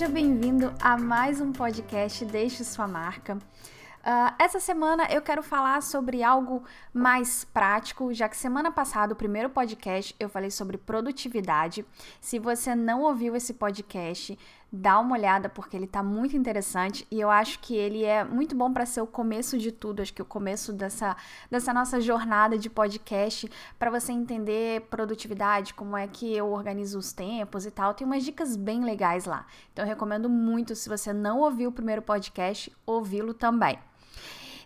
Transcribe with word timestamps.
Seja 0.00 0.10
bem-vindo 0.10 0.72
a 0.80 0.96
mais 0.96 1.42
um 1.42 1.52
podcast 1.52 2.24
Deixe 2.24 2.64
Sua 2.64 2.88
Marca. 2.88 3.34
Uh, 3.34 4.34
essa 4.38 4.58
semana 4.58 5.06
eu 5.10 5.20
quero 5.20 5.42
falar 5.42 5.82
sobre 5.82 6.22
algo 6.22 6.64
mais 6.90 7.44
prático, 7.44 8.14
já 8.14 8.26
que 8.26 8.34
semana 8.34 8.72
passada, 8.72 9.12
o 9.12 9.16
primeiro 9.16 9.50
podcast, 9.50 10.16
eu 10.18 10.30
falei 10.30 10.50
sobre 10.50 10.78
produtividade. 10.78 11.84
Se 12.18 12.38
você 12.38 12.74
não 12.74 13.02
ouviu 13.02 13.36
esse 13.36 13.52
podcast, 13.52 14.38
dá 14.72 14.98
uma 14.98 15.16
olhada 15.16 15.48
porque 15.48 15.76
ele 15.76 15.86
tá 15.86 16.02
muito 16.02 16.36
interessante 16.36 17.06
e 17.10 17.20
eu 17.20 17.30
acho 17.30 17.58
que 17.58 17.74
ele 17.74 18.04
é 18.04 18.22
muito 18.22 18.54
bom 18.54 18.72
para 18.72 18.86
ser 18.86 19.00
o 19.00 19.06
começo 19.06 19.58
de 19.58 19.72
tudo, 19.72 20.00
acho 20.00 20.14
que 20.14 20.22
o 20.22 20.24
começo 20.24 20.72
dessa, 20.72 21.16
dessa 21.50 21.74
nossa 21.74 22.00
jornada 22.00 22.56
de 22.56 22.70
podcast 22.70 23.50
para 23.78 23.90
você 23.90 24.12
entender 24.12 24.82
produtividade, 24.82 25.74
como 25.74 25.96
é 25.96 26.06
que 26.06 26.32
eu 26.34 26.52
organizo 26.52 26.98
os 26.98 27.12
tempos 27.12 27.66
e 27.66 27.70
tal. 27.70 27.94
Tem 27.94 28.06
umas 28.06 28.24
dicas 28.24 28.56
bem 28.56 28.84
legais 28.84 29.24
lá. 29.24 29.46
Então 29.72 29.84
eu 29.84 29.88
recomendo 29.88 30.28
muito 30.28 30.74
se 30.74 30.88
você 30.88 31.12
não 31.12 31.40
ouviu 31.40 31.70
o 31.70 31.72
primeiro 31.72 32.02
podcast, 32.02 32.72
ouvi-lo 32.86 33.34
também. 33.34 33.78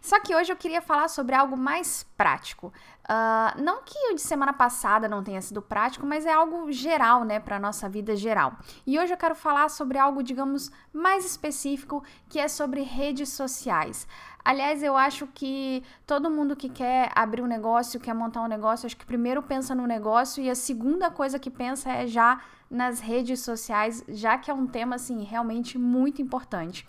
Só 0.04 0.20
que 0.20 0.34
hoje 0.34 0.52
eu 0.52 0.56
queria 0.56 0.82
falar 0.82 1.08
sobre 1.08 1.34
algo 1.34 1.56
mais 1.56 2.02
prático. 2.14 2.70
Uh, 3.04 3.60
não 3.60 3.82
que 3.82 4.12
o 4.12 4.14
de 4.14 4.22
semana 4.22 4.52
passada 4.52 5.06
não 5.06 5.22
tenha 5.22 5.40
sido 5.42 5.60
prático, 5.60 6.06
mas 6.06 6.24
é 6.24 6.32
algo 6.32 6.72
geral, 6.72 7.22
né, 7.22 7.38
para 7.38 7.58
nossa 7.58 7.88
vida 7.88 8.16
geral. 8.16 8.54
E 8.86 8.98
hoje 8.98 9.12
eu 9.12 9.16
quero 9.16 9.34
falar 9.34 9.68
sobre 9.68 9.98
algo, 9.98 10.22
digamos, 10.22 10.70
mais 10.92 11.24
específico, 11.24 12.02
que 12.28 12.38
é 12.38 12.48
sobre 12.48 12.82
redes 12.82 13.28
sociais. 13.28 14.08
Aliás, 14.44 14.82
eu 14.82 14.94
acho 14.94 15.26
que 15.28 15.82
todo 16.06 16.30
mundo 16.30 16.54
que 16.54 16.68
quer 16.68 17.10
abrir 17.14 17.40
um 17.40 17.46
negócio, 17.46 17.98
quer 17.98 18.14
montar 18.14 18.42
um 18.42 18.46
negócio, 18.46 18.84
acho 18.84 18.96
que 18.96 19.06
primeiro 19.06 19.42
pensa 19.42 19.74
no 19.74 19.86
negócio 19.86 20.42
e 20.42 20.50
a 20.50 20.54
segunda 20.54 21.10
coisa 21.10 21.38
que 21.38 21.50
pensa 21.50 21.90
é 21.90 22.06
já 22.06 22.42
nas 22.70 23.00
redes 23.00 23.40
sociais, 23.40 24.04
já 24.08 24.36
que 24.36 24.50
é 24.50 24.54
um 24.54 24.66
tema 24.66 24.96
assim 24.96 25.22
realmente 25.22 25.78
muito 25.78 26.20
importante. 26.20 26.86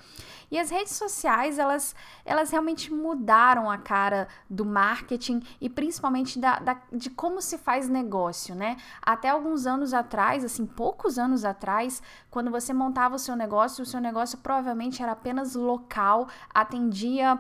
E 0.50 0.60
as 0.60 0.70
redes 0.70 0.94
sociais, 0.94 1.60
elas, 1.60 1.96
elas 2.24 2.52
realmente 2.52 2.94
mudaram 2.94 3.70
a 3.70 3.78
cara 3.78 4.28
do 4.50 4.66
marketing 4.66 5.42
e 5.60 5.70
principalmente 5.70 6.40
da, 6.40 6.60
da, 6.60 6.82
de 6.92 7.10
como 7.10 7.42
se 7.42 7.58
faz 7.58 7.90
negócio, 7.90 8.56
né? 8.56 8.78
Até 9.02 9.30
alguns 9.30 9.66
anos 9.66 9.94
atrás, 9.94 10.44
assim, 10.44 10.66
poucos 10.66 11.18
anos 11.18 11.44
atrás, 11.44 12.02
quando 12.30 12.52
você 12.52 12.74
montava 12.74 13.16
o 13.16 13.20
seu 13.20 13.36
negócio, 13.36 13.84
o 13.84 13.86
seu 13.86 14.00
negócio 14.00 14.38
provavelmente 14.38 15.02
era 15.02 15.12
apenas 15.12 15.56
local, 15.56 16.28
atendia 16.54 17.40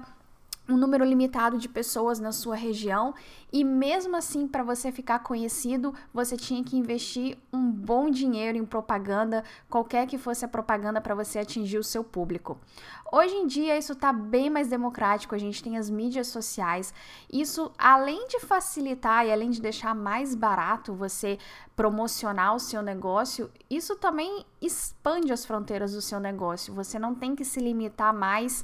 um 0.67 0.77
número 0.77 1.05
limitado 1.05 1.57
de 1.57 1.69
pessoas 1.69 2.19
na 2.19 2.31
sua 2.31 2.55
região 2.55 3.13
e 3.53 3.63
mesmo 3.63 4.15
assim 4.15 4.47
para 4.47 4.63
você 4.63 4.91
ficar 4.91 5.19
conhecido, 5.19 5.93
você 6.13 6.35
tinha 6.35 6.63
que 6.63 6.75
investir 6.75 7.37
um 7.53 7.71
bom 7.71 8.09
dinheiro 8.09 8.57
em 8.57 8.65
propaganda, 8.65 9.43
qualquer 9.69 10.07
que 10.07 10.17
fosse 10.17 10.43
a 10.43 10.47
propaganda 10.47 10.99
para 10.99 11.15
você 11.15 11.39
atingir 11.39 11.77
o 11.77 11.83
seu 11.83 12.03
público. 12.03 12.57
Hoje 13.11 13.35
em 13.35 13.47
dia 13.47 13.77
isso 13.77 13.93
está 13.93 14.11
bem 14.11 14.49
mais 14.49 14.67
democrático, 14.67 15.35
a 15.35 15.37
gente 15.37 15.63
tem 15.63 15.77
as 15.77 15.89
mídias 15.89 16.27
sociais. 16.27 16.93
Isso 17.31 17.71
além 17.77 18.27
de 18.27 18.39
facilitar 18.39 19.25
e 19.25 19.31
além 19.31 19.51
de 19.51 19.61
deixar 19.61 19.93
mais 19.93 20.33
barato 20.33 20.93
você 20.93 21.37
promocionar 21.75 22.55
o 22.55 22.59
seu 22.59 22.81
negócio, 22.81 23.51
isso 23.69 23.95
também 23.95 24.45
expande 24.61 25.31
as 25.31 25.45
fronteiras 25.45 25.93
do 25.93 26.01
seu 26.01 26.19
negócio. 26.19 26.73
Você 26.73 26.97
não 26.97 27.13
tem 27.13 27.35
que 27.35 27.45
se 27.45 27.59
limitar 27.59 28.13
mais 28.13 28.63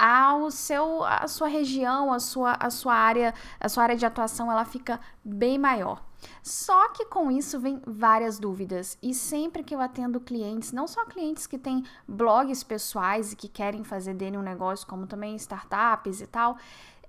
ao 0.00 0.50
seu 0.50 1.04
a 1.04 1.28
sua 1.28 1.48
região, 1.48 2.10
a 2.10 2.18
sua, 2.18 2.56
a 2.58 2.70
sua 2.70 2.94
área, 2.94 3.34
a 3.60 3.68
sua 3.68 3.82
área 3.82 3.96
de 3.96 4.06
atuação, 4.06 4.50
ela 4.50 4.64
fica 4.64 4.98
bem 5.22 5.58
maior. 5.58 6.02
Só 6.42 6.88
que 6.88 7.04
com 7.06 7.30
isso 7.30 7.60
vem 7.60 7.82
várias 7.86 8.38
dúvidas. 8.38 8.96
E 9.02 9.12
sempre 9.12 9.62
que 9.62 9.74
eu 9.74 9.80
atendo 9.80 10.20
clientes, 10.20 10.72
não 10.72 10.86
só 10.86 11.04
clientes 11.04 11.46
que 11.46 11.58
têm 11.58 11.84
blogs 12.08 12.62
pessoais 12.62 13.32
e 13.32 13.36
que 13.36 13.48
querem 13.48 13.84
fazer 13.84 14.14
dele 14.14 14.38
um 14.38 14.42
negócio, 14.42 14.86
como 14.86 15.06
também 15.06 15.36
startups 15.36 16.20
e 16.20 16.26
tal, 16.26 16.56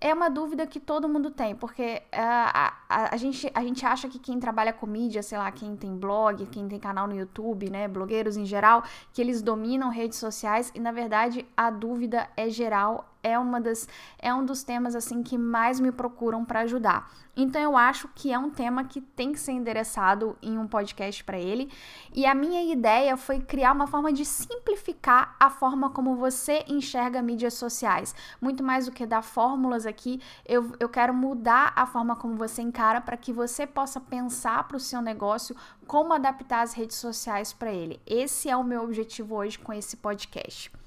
é 0.02 0.12
uma 0.12 0.30
dúvida 0.30 0.66
que 0.66 0.80
todo 0.80 1.08
mundo 1.08 1.30
tem, 1.30 1.56
porque 1.56 2.02
uh, 2.12 2.18
a, 2.18 2.74
a, 2.90 3.14
a, 3.14 3.18
gente, 3.18 3.50
a 3.54 3.62
gente 3.62 3.86
acha 3.86 4.10
que 4.10 4.18
quem 4.18 4.40
trabalha 4.40 4.74
com 4.74 4.88
mídia, 4.88 5.22
sei 5.22 5.38
lá, 5.38 5.52
quem 5.52 5.76
tem 5.76 5.96
blog, 5.96 6.44
quem 6.48 6.68
tem 6.68 6.80
canal 6.80 7.08
no 7.08 7.16
YouTube, 7.16 7.70
né, 7.70 7.88
blogueiros 7.88 8.36
em 8.36 8.46
geral, 8.46 8.84
que 9.14 9.22
eles 9.22 9.44
dominam 9.44 9.90
redes 9.90 10.18
sociais 10.18 10.72
e 10.74 10.80
na 10.80 10.92
verdade 10.92 11.46
a 11.56 11.70
dúvida 11.70 12.28
é 12.36 12.50
geral, 12.50 13.11
é 13.24 13.38
uma 13.38 13.60
das 13.60 13.88
é 14.20 14.34
um 14.34 14.46
dos 14.46 14.64
temas 14.64 14.96
assim 14.96 15.24
que 15.24 15.38
mais 15.38 15.80
me 15.80 15.92
procuram 15.92 16.46
para 16.46 16.62
ajudar. 16.62 17.12
Então 17.36 17.62
eu 17.62 17.78
acho 17.78 18.10
que 18.10 18.32
é 18.32 18.38
um 18.38 18.50
tema 18.50 18.84
que 18.84 19.00
tem 19.00 19.32
que 19.32 19.40
ser 19.40 19.54
endereçado 19.54 20.38
em 20.42 20.58
um 20.58 20.68
podcast 20.68 21.24
para 21.24 21.40
ele. 21.40 21.72
E 22.14 22.26
a 22.26 22.36
minha 22.36 22.72
ideia 22.72 23.16
foi 23.16 23.40
criar 23.40 23.72
uma 23.72 23.88
forma 23.88 24.12
de 24.12 24.26
simplificar 24.26 25.36
a 25.40 25.50
forma 25.50 25.90
como 25.90 26.16
você 26.16 26.66
enxerga 26.68 27.22
mídias 27.22 27.54
sociais. 27.54 28.14
Muito 28.42 28.64
mais 28.64 28.86
do 28.86 28.92
que 28.92 29.06
dar 29.06 29.22
fórmulas 29.22 29.86
aqui, 29.86 30.22
eu, 30.46 30.74
eu 30.80 30.90
quero 30.90 31.14
mudar 31.14 31.72
a 31.76 31.86
forma 31.86 32.16
como 32.16 32.36
você 32.36 32.62
encara 32.62 33.00
para 33.00 33.18
que 33.18 33.32
você 33.32 33.66
possa 33.66 34.00
pensar 34.00 34.68
para 34.68 34.78
o 34.78 34.80
seu 34.80 35.02
negócio 35.02 35.56
como 35.88 36.14
adaptar 36.14 36.62
as 36.62 36.74
redes 36.74 36.98
sociais 36.98 37.54
para 37.54 37.72
ele. 37.72 38.00
Esse 38.06 38.50
é 38.50 38.58
o 38.58 38.64
meu 38.64 38.84
objetivo 38.84 39.36
hoje 39.36 39.58
com 39.58 39.72
esse 39.72 39.96
podcast. 39.98 40.81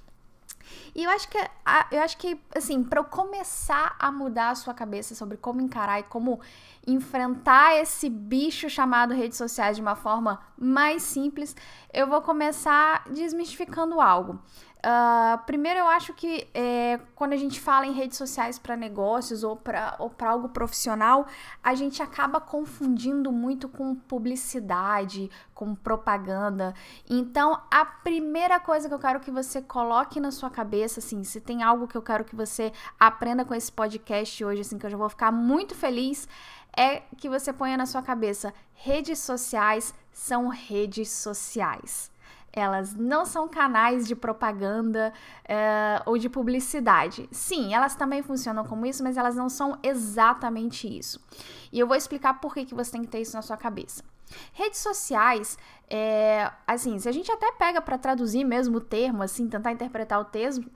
E 0.94 1.04
eu 1.04 1.10
acho 1.10 1.28
que, 1.28 1.38
eu 1.90 2.02
acho 2.02 2.16
que 2.16 2.40
assim, 2.54 2.82
para 2.82 3.00
eu 3.00 3.04
começar 3.04 3.96
a 3.98 4.10
mudar 4.10 4.50
a 4.50 4.54
sua 4.54 4.74
cabeça 4.74 5.14
sobre 5.14 5.36
como 5.36 5.60
encarar 5.60 6.00
e 6.00 6.04
como 6.04 6.40
enfrentar 6.86 7.76
esse 7.76 8.08
bicho 8.08 8.68
chamado 8.68 9.14
redes 9.14 9.38
sociais 9.38 9.76
de 9.76 9.82
uma 9.82 9.96
forma 9.96 10.40
mais 10.58 11.02
simples, 11.02 11.56
eu 11.92 12.06
vou 12.06 12.20
começar 12.20 13.04
desmistificando 13.10 14.00
algo. 14.00 14.38
Uh, 14.84 15.42
primeiro, 15.46 15.78
eu 15.78 15.88
acho 15.88 16.12
que 16.12 16.46
é, 16.52 17.00
quando 17.14 17.32
a 17.32 17.38
gente 17.38 17.58
fala 17.58 17.86
em 17.86 17.92
redes 17.92 18.18
sociais 18.18 18.58
para 18.58 18.76
negócios 18.76 19.42
ou 19.42 19.56
para 19.56 19.96
ou 19.98 20.12
algo 20.20 20.50
profissional, 20.50 21.26
a 21.62 21.74
gente 21.74 22.02
acaba 22.02 22.38
confundindo 22.38 23.32
muito 23.32 23.66
com 23.66 23.94
publicidade, 23.94 25.30
com 25.54 25.74
propaganda. 25.74 26.74
Então, 27.08 27.58
a 27.70 27.86
primeira 27.86 28.60
coisa 28.60 28.86
que 28.86 28.94
eu 28.94 28.98
quero 28.98 29.20
que 29.20 29.30
você 29.30 29.62
coloque 29.62 30.20
na 30.20 30.30
sua 30.30 30.50
cabeça, 30.50 31.00
assim, 31.00 31.24
se 31.24 31.40
tem 31.40 31.62
algo 31.62 31.88
que 31.88 31.96
eu 31.96 32.02
quero 32.02 32.22
que 32.22 32.36
você 32.36 32.70
aprenda 33.00 33.42
com 33.42 33.54
esse 33.54 33.72
podcast 33.72 34.44
hoje, 34.44 34.60
assim, 34.60 34.76
que 34.76 34.84
eu 34.84 34.90
já 34.90 34.98
vou 34.98 35.08
ficar 35.08 35.32
muito 35.32 35.74
feliz, 35.74 36.28
é 36.76 37.00
que 37.16 37.30
você 37.30 37.54
ponha 37.54 37.78
na 37.78 37.86
sua 37.86 38.02
cabeça: 38.02 38.52
redes 38.74 39.18
sociais 39.18 39.94
são 40.12 40.48
redes 40.48 41.08
sociais. 41.08 42.12
Elas 42.56 42.94
não 42.94 43.26
são 43.26 43.48
canais 43.48 44.06
de 44.06 44.14
propaganda 44.14 45.12
uh, 45.42 46.02
ou 46.06 46.16
de 46.16 46.28
publicidade. 46.28 47.28
Sim, 47.32 47.74
elas 47.74 47.96
também 47.96 48.22
funcionam 48.22 48.64
como 48.64 48.86
isso, 48.86 49.02
mas 49.02 49.16
elas 49.16 49.34
não 49.34 49.48
são 49.48 49.76
exatamente 49.82 50.86
isso. 50.86 51.20
E 51.72 51.80
eu 51.80 51.86
vou 51.86 51.96
explicar 51.96 52.34
por 52.34 52.54
que, 52.54 52.64
que 52.64 52.74
você 52.74 52.92
tem 52.92 53.02
que 53.02 53.08
ter 53.08 53.20
isso 53.20 53.34
na 53.34 53.42
sua 53.42 53.56
cabeça. 53.56 54.04
Redes 54.52 54.78
sociais, 54.78 55.58
é, 55.88 56.50
assim, 56.66 56.98
se 56.98 57.08
a 57.08 57.12
gente 57.12 57.30
até 57.30 57.52
pega 57.52 57.80
para 57.80 57.98
traduzir 57.98 58.44
mesmo 58.44 58.78
o 58.78 58.80
termo, 58.80 59.22
assim, 59.22 59.48
tentar 59.48 59.72
interpretar 59.72 60.20
o, 60.20 60.26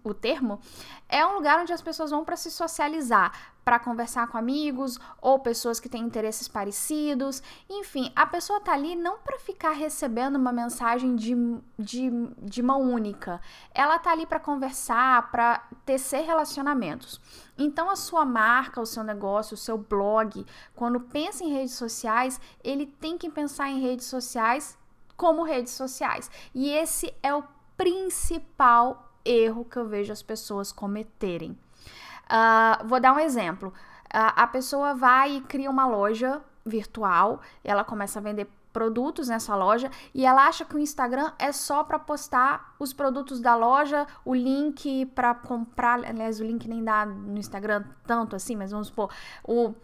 o 0.05 0.15
termo, 0.15 0.61
é 1.09 1.27
um 1.27 1.35
lugar 1.35 1.61
onde 1.61 1.73
as 1.73 1.81
pessoas 1.81 2.11
vão 2.11 2.25
para 2.25 2.37
se 2.37 2.51
socializar, 2.51 3.33
para 3.65 3.79
conversar 3.79 4.29
com 4.29 4.39
amigos 4.39 4.99
ou 5.21 5.39
pessoas 5.39 5.79
que 5.79 5.89
têm 5.89 6.03
interesses 6.03 6.49
parecidos. 6.49 7.43
Enfim, 7.69 8.11
a 8.17 8.25
pessoa 8.27 8.61
tá 8.61 8.73
ali 8.73 8.97
não 8.97 9.19
para 9.19 9.39
ficar 9.39 9.73
recebendo 9.73 10.37
uma 10.37 10.53
mensagem 10.53 11.15
de, 11.17 11.35
de, 11.79 12.11
de 12.39 12.63
mão 12.63 12.81
única. 12.81 13.41
Ela 13.75 13.99
tá 13.99 14.13
ali 14.13 14.25
para 14.25 14.41
conversar, 14.41 15.31
para 15.31 15.67
tecer 15.85 16.25
relacionamentos. 16.25 17.21
Então, 17.59 17.91
a 17.91 17.97
sua 17.97 18.25
marca, 18.25 18.81
o 18.81 18.87
seu 18.87 19.03
negócio, 19.03 19.55
o 19.55 19.59
seu 19.59 19.77
blog, 19.77 20.47
quando 20.75 21.01
pensa 21.01 21.45
em 21.45 21.53
redes 21.53 21.75
sociais, 21.75 22.41
ele 22.63 22.87
tem 22.87 23.19
que 23.19 23.29
pensar 23.29 23.69
em 23.69 23.81
redes 23.81 24.07
sociais 24.07 24.78
como 25.19 25.43
redes 25.43 25.73
sociais. 25.73 26.31
E 26.55 26.71
esse 26.71 27.13
é 27.23 27.35
o 27.35 27.43
principal 27.77 29.13
erro 29.25 29.65
que 29.65 29.77
eu 29.77 29.87
vejo 29.87 30.13
as 30.13 30.23
pessoas 30.23 30.73
cometerem. 30.73 31.51
Uh, 31.51 32.87
vou 32.87 33.01
dar 33.01 33.13
um 33.13 33.19
exemplo. 33.19 33.69
Uh, 33.69 34.33
a 34.37 34.47
pessoa 34.47 34.95
vai 34.95 35.37
e 35.37 35.41
cria 35.43 35.69
uma 35.69 35.87
loja 35.87 36.41
virtual, 36.65 37.41
ela 37.65 37.83
começa 37.83 38.19
a 38.19 38.23
vender 38.23 38.47
produtos 38.73 39.29
nessa 39.29 39.57
loja 39.57 39.91
e 40.15 40.25
ela 40.25 40.47
acha 40.47 40.65
que 40.65 40.77
o 40.77 40.79
Instagram 40.79 41.33
é 41.39 41.51
só 41.51 41.83
para 41.83 41.99
postar 41.99 42.75
os 42.79 42.93
produtos 42.93 43.41
da 43.41 43.57
loja, 43.57 44.07
o 44.25 44.35
link 44.35 45.07
para 45.07 45.35
comprar, 45.35 46.05
aliás, 46.05 46.39
o 46.39 46.45
link 46.45 46.69
nem 46.69 46.85
dá 46.85 47.05
no 47.05 47.39
Instagram 47.39 47.85
tanto 48.07 48.37
assim, 48.37 48.55
mas 48.55 48.71
vamos 48.71 48.89
supor, 48.89 49.11
o 49.43 49.75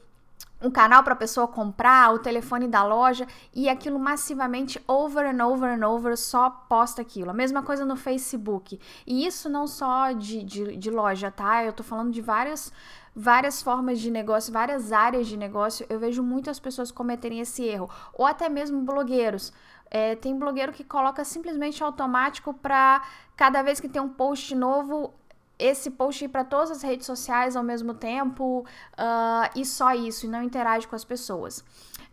um 0.65 0.71
canal 0.71 1.03
para 1.03 1.13
a 1.13 1.17
pessoa 1.17 1.47
comprar, 1.47 2.13
o 2.13 2.19
telefone 2.19 2.67
da 2.67 2.83
loja 2.83 3.29
e 3.53 3.69
aquilo 3.69 3.99
massivamente 3.99 4.83
over 4.89 5.27
and 5.27 5.47
over 5.47 5.79
and 5.79 5.87
over 5.87 6.17
só 6.17 6.49
posta 6.49 7.03
aquilo. 7.03 7.31
A 7.31 7.35
mesma 7.35 7.63
coisa 7.63 7.85
no 7.85 7.97
Facebook. 7.97 8.81
E 9.07 9.27
isso 9.27 9.49
não 9.49 9.67
só 9.67 10.13
de, 10.13 10.43
de, 10.43 10.77
de 10.77 10.91
loja, 10.91 11.31
tá? 11.31 11.63
Eu 11.63 11.73
tô 11.73 11.83
falando 11.83 12.11
de 12.11 12.23
várias 12.23 12.73
várias 13.17 13.63
formas 13.63 14.01
de 14.01 14.11
negócio, 14.11 14.53
várias 14.53 14.91
áreas 14.91 15.29
de 15.29 15.37
negócio, 15.37 15.87
eu 15.89 16.01
vejo 16.01 16.21
muitas 16.21 16.59
pessoas 16.59 16.91
cometerem 16.91 17.39
esse 17.39 17.63
erro. 17.63 17.89
Ou 18.15 18.27
até 18.27 18.49
mesmo 18.49 18.81
blogueiros. 18.81 19.53
É, 19.89 20.17
tem 20.17 20.37
blogueiro 20.37 20.73
que 20.73 20.83
coloca 20.83 21.23
simplesmente 21.25 21.85
automático 21.85 22.53
para 22.53 23.03
cada 23.37 23.63
vez 23.63 23.79
que 23.79 23.89
tem 23.89 24.03
um 24.03 24.09
post 24.09 24.53
novo, 24.55 25.15
esse 25.59 25.91
post 25.91 26.25
ir 26.25 26.29
para 26.29 26.45
todas 26.45 26.71
as 26.71 26.83
redes 26.83 27.07
sociais 27.07 27.57
ao 27.57 27.63
mesmo 27.63 27.95
tempo 27.95 28.65
uh, 28.93 29.51
e 29.55 29.65
só 29.65 29.93
isso, 29.95 30.27
e 30.27 30.29
não 30.29 30.43
interage 30.43 30.87
com 30.87 30.97
as 30.97 31.05
pessoas. 31.05 31.65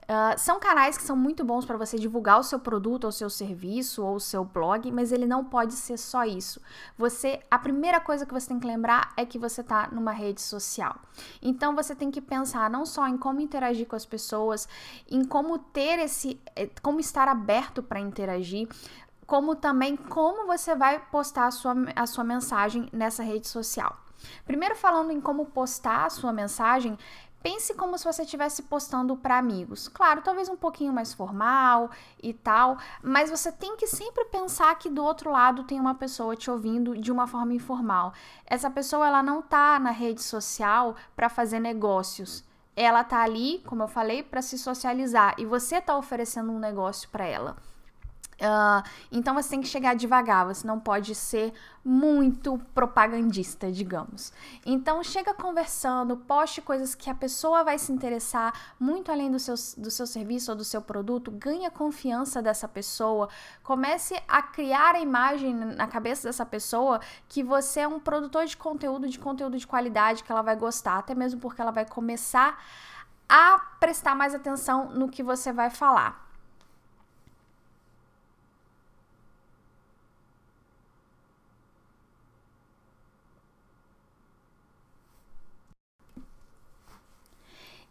Uh, 0.01 0.37
são 0.37 0.59
canais 0.59 0.97
que 0.97 1.03
são 1.03 1.15
muito 1.15 1.41
bons 1.41 1.63
para 1.63 1.77
você 1.77 1.97
divulgar 1.97 2.37
o 2.37 2.43
seu 2.43 2.59
produto, 2.59 3.05
ou 3.05 3.13
seu 3.13 3.29
serviço, 3.29 4.03
ou 4.03 4.15
o 4.15 4.19
seu 4.19 4.43
blog, 4.43 4.91
mas 4.91 5.11
ele 5.13 5.25
não 5.25 5.45
pode 5.45 5.73
ser 5.73 5.97
só 5.97 6.25
isso. 6.25 6.59
Você, 6.97 7.39
a 7.49 7.57
primeira 7.57 7.99
coisa 7.99 8.25
que 8.25 8.33
você 8.33 8.49
tem 8.49 8.59
que 8.59 8.67
lembrar 8.67 9.13
é 9.15 9.25
que 9.25 9.39
você 9.39 9.61
está 9.61 9.87
numa 9.89 10.11
rede 10.11 10.41
social. 10.41 10.97
Então 11.41 11.73
você 11.75 11.95
tem 11.95 12.11
que 12.11 12.19
pensar 12.19 12.69
não 12.69 12.85
só 12.85 13.07
em 13.07 13.17
como 13.17 13.39
interagir 13.39 13.87
com 13.87 13.95
as 13.95 14.05
pessoas, 14.05 14.67
em 15.09 15.23
como 15.23 15.57
ter 15.57 15.97
esse, 15.99 16.41
eh, 16.57 16.69
como 16.81 16.99
estar 16.99 17.29
aberto 17.29 17.81
para 17.81 17.99
interagir, 17.99 18.67
como 19.31 19.55
também 19.55 19.95
como 19.95 20.45
você 20.45 20.75
vai 20.75 20.99
postar 20.99 21.45
a 21.45 21.51
sua, 21.51 21.73
a 21.95 22.05
sua 22.05 22.21
mensagem 22.21 22.89
nessa 22.91 23.23
rede 23.23 23.47
social. 23.47 23.95
Primeiro, 24.43 24.75
falando 24.75 25.09
em 25.09 25.21
como 25.21 25.45
postar 25.45 26.07
a 26.07 26.09
sua 26.09 26.33
mensagem, 26.33 26.99
pense 27.41 27.73
como 27.75 27.97
se 27.97 28.03
você 28.03 28.23
estivesse 28.23 28.63
postando 28.63 29.15
para 29.15 29.37
amigos. 29.37 29.87
Claro, 29.87 30.21
talvez 30.21 30.49
um 30.49 30.57
pouquinho 30.57 30.91
mais 30.91 31.13
formal 31.13 31.91
e 32.21 32.33
tal, 32.33 32.77
mas 33.01 33.29
você 33.29 33.53
tem 33.53 33.77
que 33.77 33.87
sempre 33.87 34.25
pensar 34.25 34.77
que 34.77 34.89
do 34.89 35.01
outro 35.01 35.31
lado 35.31 35.63
tem 35.63 35.79
uma 35.79 35.95
pessoa 35.95 36.35
te 36.35 36.51
ouvindo 36.51 36.97
de 36.97 37.09
uma 37.09 37.25
forma 37.25 37.53
informal. 37.53 38.13
Essa 38.45 38.69
pessoa 38.69 39.07
ela 39.07 39.23
não 39.23 39.41
tá 39.41 39.79
na 39.79 39.91
rede 39.91 40.21
social 40.21 40.93
para 41.15 41.29
fazer 41.29 41.61
negócios. 41.61 42.43
Ela 42.75 43.01
tá 43.01 43.21
ali, 43.21 43.63
como 43.65 43.83
eu 43.83 43.87
falei, 43.87 44.23
para 44.23 44.41
se 44.41 44.57
socializar 44.57 45.35
e 45.37 45.45
você 45.45 45.79
tá 45.79 45.95
oferecendo 45.95 46.51
um 46.51 46.59
negócio 46.59 47.07
para 47.09 47.25
ela. 47.25 47.70
Uh, 48.41 48.81
então 49.11 49.35
você 49.35 49.49
tem 49.49 49.61
que 49.61 49.67
chegar 49.67 49.93
devagar, 49.93 50.47
você 50.47 50.65
não 50.65 50.79
pode 50.79 51.13
ser 51.13 51.53
muito 51.85 52.57
propagandista, 52.73 53.71
digamos. 53.71 54.33
Então 54.65 55.03
chega 55.03 55.31
conversando, 55.31 56.17
poste 56.17 56.59
coisas 56.59 56.95
que 56.95 57.07
a 57.07 57.13
pessoa 57.13 57.63
vai 57.63 57.77
se 57.77 57.91
interessar, 57.91 58.51
muito 58.79 59.11
além 59.11 59.29
do 59.29 59.37
seu, 59.37 59.53
do 59.77 59.91
seu 59.91 60.07
serviço 60.07 60.51
ou 60.51 60.57
do 60.57 60.63
seu 60.63 60.81
produto, 60.81 61.29
ganha 61.29 61.69
confiança 61.69 62.41
dessa 62.41 62.67
pessoa, 62.67 63.29
comece 63.61 64.19
a 64.27 64.41
criar 64.41 64.95
a 64.95 64.99
imagem 64.99 65.53
na 65.53 65.85
cabeça 65.85 66.27
dessa 66.27 66.45
pessoa 66.45 66.99
que 67.29 67.43
você 67.43 67.81
é 67.81 67.87
um 67.87 67.99
produtor 67.99 68.45
de 68.47 68.57
conteúdo, 68.57 69.07
de 69.07 69.19
conteúdo 69.19 69.55
de 69.55 69.67
qualidade 69.67 70.23
que 70.23 70.31
ela 70.31 70.41
vai 70.41 70.55
gostar, 70.55 70.97
até 70.97 71.13
mesmo 71.13 71.39
porque 71.39 71.61
ela 71.61 71.71
vai 71.71 71.85
começar 71.85 72.59
a 73.29 73.59
prestar 73.79 74.15
mais 74.15 74.33
atenção 74.33 74.89
no 74.89 75.07
que 75.07 75.21
você 75.21 75.53
vai 75.53 75.69
falar. 75.69 76.30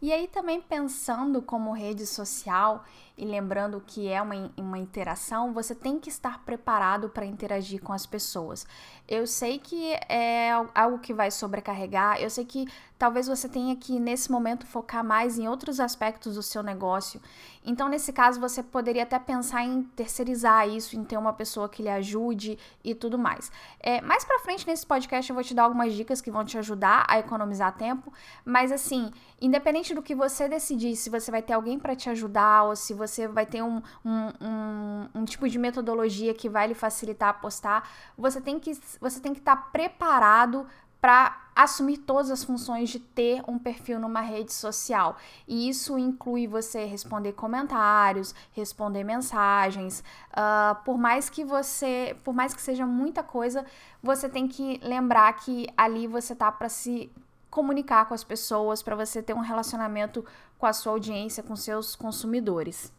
E 0.01 0.11
aí 0.11 0.27
também 0.27 0.59
pensando 0.59 1.41
como 1.41 1.71
rede 1.71 2.07
social 2.07 2.83
e 3.17 3.25
lembrando 3.25 3.81
que 3.85 4.07
é 4.07 4.21
uma, 4.21 4.51
uma 4.57 4.77
interação, 4.77 5.53
você 5.53 5.75
tem 5.75 5.99
que 5.99 6.09
estar 6.09 6.43
preparado 6.43 7.09
para 7.09 7.25
interagir 7.25 7.81
com 7.81 7.93
as 7.93 8.05
pessoas. 8.05 8.65
Eu 9.07 9.27
sei 9.27 9.59
que 9.59 9.93
é 10.07 10.51
algo 10.73 10.99
que 10.99 11.13
vai 11.13 11.29
sobrecarregar, 11.29 12.21
eu 12.21 12.29
sei 12.29 12.45
que 12.45 12.67
talvez 12.97 13.27
você 13.27 13.49
tenha 13.49 13.75
que, 13.75 13.99
nesse 13.99 14.31
momento, 14.31 14.65
focar 14.65 15.03
mais 15.03 15.39
em 15.39 15.47
outros 15.47 15.79
aspectos 15.79 16.35
do 16.35 16.43
seu 16.43 16.61
negócio. 16.61 17.19
Então, 17.65 17.89
nesse 17.89 18.13
caso, 18.13 18.39
você 18.39 18.61
poderia 18.61 19.03
até 19.03 19.17
pensar 19.17 19.63
em 19.63 19.81
terceirizar 19.83 20.69
isso, 20.69 20.95
em 20.95 21.03
ter 21.03 21.17
uma 21.17 21.33
pessoa 21.33 21.67
que 21.67 21.81
lhe 21.81 21.89
ajude 21.89 22.59
e 22.83 22.93
tudo 22.93 23.17
mais. 23.17 23.51
É, 23.79 24.01
mais 24.01 24.23
para 24.23 24.39
frente 24.39 24.67
nesse 24.67 24.85
podcast, 24.85 25.29
eu 25.29 25.33
vou 25.33 25.43
te 25.43 25.55
dar 25.55 25.63
algumas 25.63 25.93
dicas 25.93 26.21
que 26.21 26.29
vão 26.29 26.45
te 26.45 26.57
ajudar 26.59 27.05
a 27.07 27.17
economizar 27.19 27.75
tempo, 27.75 28.13
mas 28.45 28.71
assim, 28.71 29.11
independente 29.41 29.95
do 29.95 30.01
que 30.01 30.13
você 30.13 30.47
decidir, 30.47 30.95
se 30.95 31.09
você 31.09 31.31
vai 31.31 31.41
ter 31.41 31.53
alguém 31.53 31.79
para 31.79 31.95
te 31.95 32.09
ajudar 32.09 32.63
ou 32.63 32.75
se 32.75 32.93
você 33.01 33.27
vai 33.27 33.45
ter 33.45 33.61
um, 33.63 33.81
um, 34.05 34.31
um, 34.41 35.09
um, 35.15 35.25
tipo 35.25 35.49
de 35.49 35.57
metodologia 35.57 36.33
que 36.33 36.47
vai 36.47 36.67
lhe 36.67 36.75
facilitar 36.75 37.29
a 37.29 37.33
postar, 37.33 37.89
você 38.17 38.39
tem 38.39 38.59
que 38.59 38.77
você 38.99 39.19
tem 39.19 39.33
que 39.33 39.39
estar 39.39 39.55
tá 39.55 39.61
preparado 39.71 40.67
para 41.01 41.41
assumir 41.55 41.97
todas 41.97 42.29
as 42.29 42.43
funções 42.43 42.89
de 42.89 42.99
ter 42.99 43.43
um 43.47 43.57
perfil 43.57 43.99
numa 43.99 44.21
rede 44.21 44.53
social. 44.53 45.17
E 45.47 45.67
isso 45.67 45.97
inclui 45.97 46.45
você 46.47 46.85
responder 46.85 47.33
comentários, 47.33 48.35
responder 48.51 49.03
mensagens. 49.03 50.03
Uh, 50.29 50.75
por 50.85 50.97
mais 50.99 51.27
que 51.27 51.43
você, 51.43 52.15
por 52.23 52.35
mais 52.35 52.53
que 52.53 52.61
seja 52.61 52.85
muita 52.85 53.23
coisa, 53.23 53.65
você 54.01 54.29
tem 54.29 54.47
que 54.47 54.79
lembrar 54.83 55.33
que 55.33 55.67
ali 55.75 56.05
você 56.05 56.35
tá 56.35 56.51
para 56.51 56.69
se 56.69 57.11
comunicar 57.51 58.05
com 58.05 58.15
as 58.15 58.23
pessoas, 58.23 58.81
para 58.81 58.95
você 58.95 59.21
ter 59.21 59.35
um 59.35 59.41
relacionamento 59.41 60.25
com 60.57 60.65
a 60.65 60.73
sua 60.73 60.93
audiência, 60.93 61.43
com 61.43 61.55
seus 61.55 61.95
consumidores. 61.95 62.91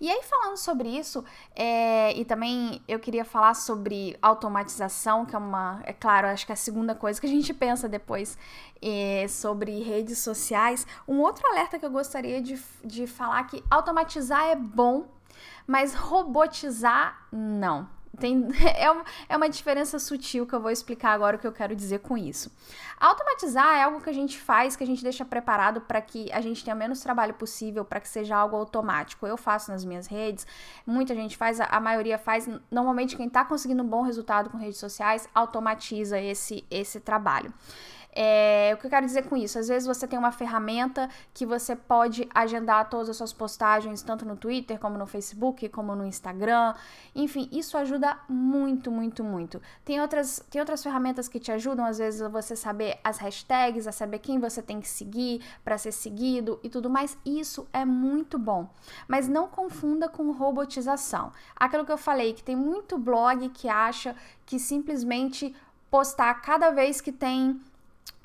E 0.00 0.08
aí, 0.08 0.22
falando 0.22 0.56
sobre 0.56 0.88
isso, 0.88 1.24
é, 1.54 2.16
e 2.16 2.24
também 2.24 2.80
eu 2.86 2.98
queria 3.00 3.24
falar 3.24 3.54
sobre 3.54 4.16
automatização, 4.22 5.26
que 5.26 5.34
é 5.34 5.38
uma, 5.38 5.80
é 5.84 5.92
claro, 5.92 6.28
acho 6.28 6.46
que 6.46 6.52
é 6.52 6.54
a 6.54 6.56
segunda 6.56 6.94
coisa 6.94 7.20
que 7.20 7.26
a 7.26 7.30
gente 7.30 7.52
pensa 7.52 7.88
depois 7.88 8.38
é, 8.80 9.26
sobre 9.28 9.82
redes 9.82 10.18
sociais. 10.18 10.86
Um 11.08 11.20
outro 11.20 11.46
alerta 11.48 11.78
que 11.78 11.84
eu 11.84 11.90
gostaria 11.90 12.40
de, 12.40 12.60
de 12.84 13.06
falar 13.06 13.42
que 13.44 13.64
automatizar 13.68 14.44
é 14.46 14.54
bom, 14.54 15.06
mas 15.66 15.92
robotizar 15.92 17.26
não. 17.32 17.88
Tem, 18.18 18.48
é, 18.76 18.90
uma, 18.90 19.04
é 19.28 19.36
uma 19.36 19.48
diferença 19.48 19.98
sutil 19.98 20.46
que 20.46 20.54
eu 20.54 20.60
vou 20.60 20.70
explicar 20.70 21.12
agora 21.12 21.36
o 21.36 21.38
que 21.38 21.46
eu 21.46 21.52
quero 21.52 21.74
dizer 21.74 22.00
com 22.00 22.16
isso. 22.16 22.50
Automatizar 22.98 23.76
é 23.76 23.82
algo 23.82 24.00
que 24.00 24.10
a 24.10 24.12
gente 24.12 24.38
faz, 24.38 24.76
que 24.76 24.84
a 24.84 24.86
gente 24.86 25.02
deixa 25.02 25.24
preparado 25.24 25.80
para 25.80 26.00
que 26.00 26.30
a 26.32 26.40
gente 26.40 26.64
tenha 26.64 26.74
menos 26.74 27.00
trabalho 27.00 27.34
possível, 27.34 27.84
para 27.84 28.00
que 28.00 28.08
seja 28.08 28.36
algo 28.36 28.56
automático. 28.56 29.26
Eu 29.26 29.36
faço 29.36 29.70
nas 29.70 29.84
minhas 29.84 30.06
redes, 30.06 30.46
muita 30.86 31.14
gente 31.14 31.36
faz, 31.36 31.60
a, 31.60 31.64
a 31.66 31.80
maioria 31.80 32.18
faz. 32.18 32.48
Normalmente, 32.70 33.16
quem 33.16 33.26
está 33.26 33.44
conseguindo 33.44 33.82
um 33.82 33.88
bom 33.88 34.02
resultado 34.02 34.50
com 34.50 34.56
redes 34.56 34.78
sociais 34.78 35.28
automatiza 35.34 36.20
esse, 36.20 36.64
esse 36.70 37.00
trabalho. 37.00 37.52
É, 38.14 38.72
o 38.74 38.76
que 38.78 38.86
eu 38.86 38.90
quero 38.90 39.04
dizer 39.04 39.28
com 39.28 39.36
isso? 39.36 39.58
Às 39.58 39.66
vezes 39.66 39.86
você 39.86 40.06
tem 40.06 40.18
uma 40.18 40.30
ferramenta 40.30 41.08
que 41.32 41.44
você 41.44 41.74
pode 41.74 42.28
agendar 42.32 42.88
todas 42.88 43.10
as 43.10 43.16
suas 43.16 43.32
postagens, 43.32 44.02
tanto 44.02 44.24
no 44.24 44.36
Twitter, 44.36 44.78
como 44.78 44.96
no 44.96 45.06
Facebook, 45.06 45.68
como 45.68 45.96
no 45.96 46.06
Instagram. 46.06 46.74
Enfim, 47.14 47.48
isso 47.50 47.76
ajuda 47.76 48.16
muito, 48.28 48.90
muito, 48.90 49.24
muito. 49.24 49.60
Tem 49.84 50.00
outras, 50.00 50.44
tem 50.48 50.60
outras 50.60 50.82
ferramentas 50.82 51.26
que 51.26 51.40
te 51.40 51.50
ajudam, 51.50 51.84
às 51.84 51.98
vezes, 51.98 52.22
a 52.22 52.28
você 52.28 52.54
saber 52.54 52.98
as 53.02 53.18
hashtags, 53.18 53.88
a 53.88 53.92
saber 53.92 54.20
quem 54.20 54.38
você 54.38 54.62
tem 54.62 54.80
que 54.80 54.88
seguir 54.88 55.42
para 55.64 55.76
ser 55.76 55.90
seguido 55.90 56.60
e 56.62 56.68
tudo 56.68 56.88
mais. 56.88 57.18
Isso 57.24 57.66
é 57.72 57.84
muito 57.84 58.38
bom. 58.38 58.68
Mas 59.08 59.26
não 59.26 59.48
confunda 59.48 60.08
com 60.08 60.30
robotização. 60.30 61.32
Aquilo 61.56 61.84
que 61.84 61.92
eu 61.92 61.98
falei, 61.98 62.32
que 62.32 62.44
tem 62.44 62.54
muito 62.54 62.96
blog 62.96 63.48
que 63.48 63.68
acha 63.68 64.14
que 64.46 64.58
simplesmente 64.58 65.54
postar 65.90 66.34
cada 66.34 66.70
vez 66.70 67.00
que 67.00 67.12
tem 67.12 67.60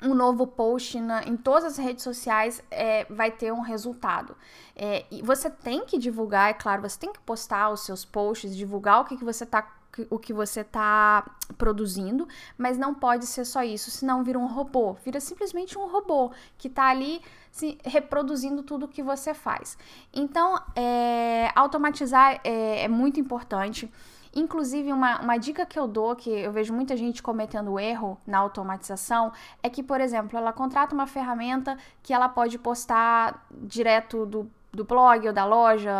um 0.02 0.14
novo 0.14 0.46
post 0.46 0.98
na, 1.00 1.22
em 1.24 1.36
todas 1.36 1.64
as 1.64 1.76
redes 1.78 2.02
sociais 2.02 2.62
é, 2.70 3.04
vai 3.04 3.30
ter 3.30 3.52
um 3.52 3.60
resultado. 3.60 4.36
É, 4.74 5.04
e 5.10 5.22
você 5.22 5.50
tem 5.50 5.84
que 5.84 5.98
divulgar, 5.98 6.50
é 6.50 6.54
claro, 6.54 6.82
você 6.82 6.98
tem 6.98 7.12
que 7.12 7.20
postar 7.20 7.70
os 7.70 7.84
seus 7.84 8.04
posts, 8.04 8.56
divulgar 8.56 9.00
o 9.00 9.04
que, 9.04 9.16
que 9.16 9.24
você 9.24 9.44
está 9.44 9.76
o 10.08 10.20
que 10.20 10.32
você 10.32 10.60
está 10.60 11.28
produzindo, 11.58 12.26
mas 12.56 12.78
não 12.78 12.94
pode 12.94 13.26
ser 13.26 13.44
só 13.44 13.62
isso, 13.62 13.90
senão 13.90 14.22
vira 14.22 14.38
um 14.38 14.46
robô, 14.46 14.94
vira 15.04 15.18
simplesmente 15.20 15.76
um 15.76 15.90
robô 15.90 16.30
que 16.56 16.68
está 16.68 16.86
ali 16.86 17.20
se, 17.50 17.76
reproduzindo 17.84 18.62
tudo 18.62 18.86
que 18.86 19.02
você 19.02 19.34
faz. 19.34 19.76
Então, 20.14 20.60
é, 20.76 21.50
automatizar 21.56 22.40
é, 22.44 22.84
é 22.84 22.88
muito 22.88 23.18
importante. 23.18 23.90
Inclusive, 24.34 24.92
uma, 24.92 25.20
uma 25.20 25.36
dica 25.36 25.66
que 25.66 25.78
eu 25.78 25.88
dou, 25.88 26.14
que 26.14 26.30
eu 26.30 26.52
vejo 26.52 26.72
muita 26.72 26.96
gente 26.96 27.22
cometendo 27.22 27.78
erro 27.78 28.18
na 28.26 28.38
automatização, 28.38 29.32
é 29.62 29.68
que, 29.68 29.82
por 29.82 30.00
exemplo, 30.00 30.38
ela 30.38 30.52
contrata 30.52 30.94
uma 30.94 31.06
ferramenta 31.06 31.76
que 32.02 32.12
ela 32.12 32.28
pode 32.28 32.58
postar 32.58 33.46
direto 33.50 34.24
do 34.26 34.50
do 34.72 34.84
blog 34.84 35.26
ou 35.26 35.32
da 35.32 35.44
loja, 35.44 35.92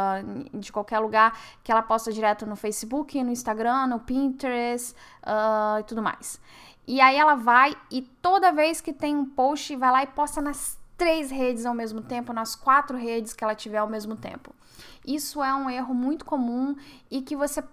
de 0.54 0.72
qualquer 0.72 1.00
lugar, 1.00 1.36
que 1.62 1.72
ela 1.72 1.82
posta 1.82 2.12
direto 2.12 2.46
no 2.46 2.54
Facebook, 2.56 3.22
no 3.22 3.30
Instagram, 3.30 3.88
no 3.88 3.98
Pinterest 3.98 4.94
uh, 5.24 5.80
e 5.80 5.82
tudo 5.84 6.02
mais. 6.02 6.40
E 6.86 7.00
aí 7.00 7.16
ela 7.16 7.34
vai 7.34 7.76
e 7.90 8.02
toda 8.02 8.52
vez 8.52 8.80
que 8.80 8.92
tem 8.92 9.16
um 9.16 9.24
post, 9.24 9.74
vai 9.76 9.90
lá 9.90 10.02
e 10.02 10.06
posta 10.06 10.40
nas 10.40 10.78
três 10.96 11.30
redes 11.30 11.64
ao 11.66 11.74
mesmo 11.74 12.02
tempo, 12.02 12.32
nas 12.32 12.54
quatro 12.54 12.96
redes 12.96 13.32
que 13.32 13.42
ela 13.42 13.54
tiver 13.54 13.78
ao 13.78 13.88
mesmo 13.88 14.16
tempo. 14.16 14.54
Isso 15.06 15.42
é 15.42 15.54
um 15.54 15.68
erro 15.68 15.94
muito 15.94 16.24
comum 16.24 16.76
e 17.10 17.22
que 17.22 17.34
você 17.34 17.64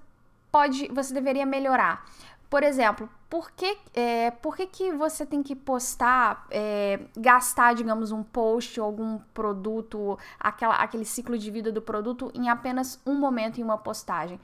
pode, 0.58 0.88
você 0.88 1.14
deveria 1.14 1.46
melhorar. 1.46 2.04
Por 2.50 2.64
exemplo, 2.64 3.08
por 3.30 3.52
que, 3.52 3.78
é, 3.94 4.32
por 4.32 4.56
que, 4.56 4.66
que 4.66 4.92
você 4.94 5.24
tem 5.26 5.44
que 5.44 5.56
postar, 5.56 6.48
é, 6.50 7.00
gastar, 7.16 7.76
digamos, 7.76 8.12
um 8.12 8.24
post 8.24 8.80
ou 8.80 8.86
algum 8.86 9.20
produto, 9.34 10.18
aquela, 10.40 10.76
aquele 10.76 11.06
ciclo 11.06 11.38
de 11.38 11.52
vida 11.52 11.72
do 11.72 11.82
produto 11.82 12.32
em 12.34 12.50
apenas 12.50 13.00
um 13.06 13.14
momento 13.16 13.60
em 13.60 13.64
uma 13.64 13.78
postagem? 13.78 14.40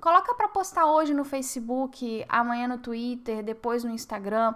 Coloca 0.00 0.34
para 0.34 0.48
postar 0.48 0.86
hoje 0.86 1.14
no 1.14 1.24
Facebook, 1.24 2.24
amanhã 2.28 2.66
no 2.66 2.78
Twitter, 2.78 3.44
depois 3.44 3.84
no 3.84 3.90
Instagram. 3.90 4.54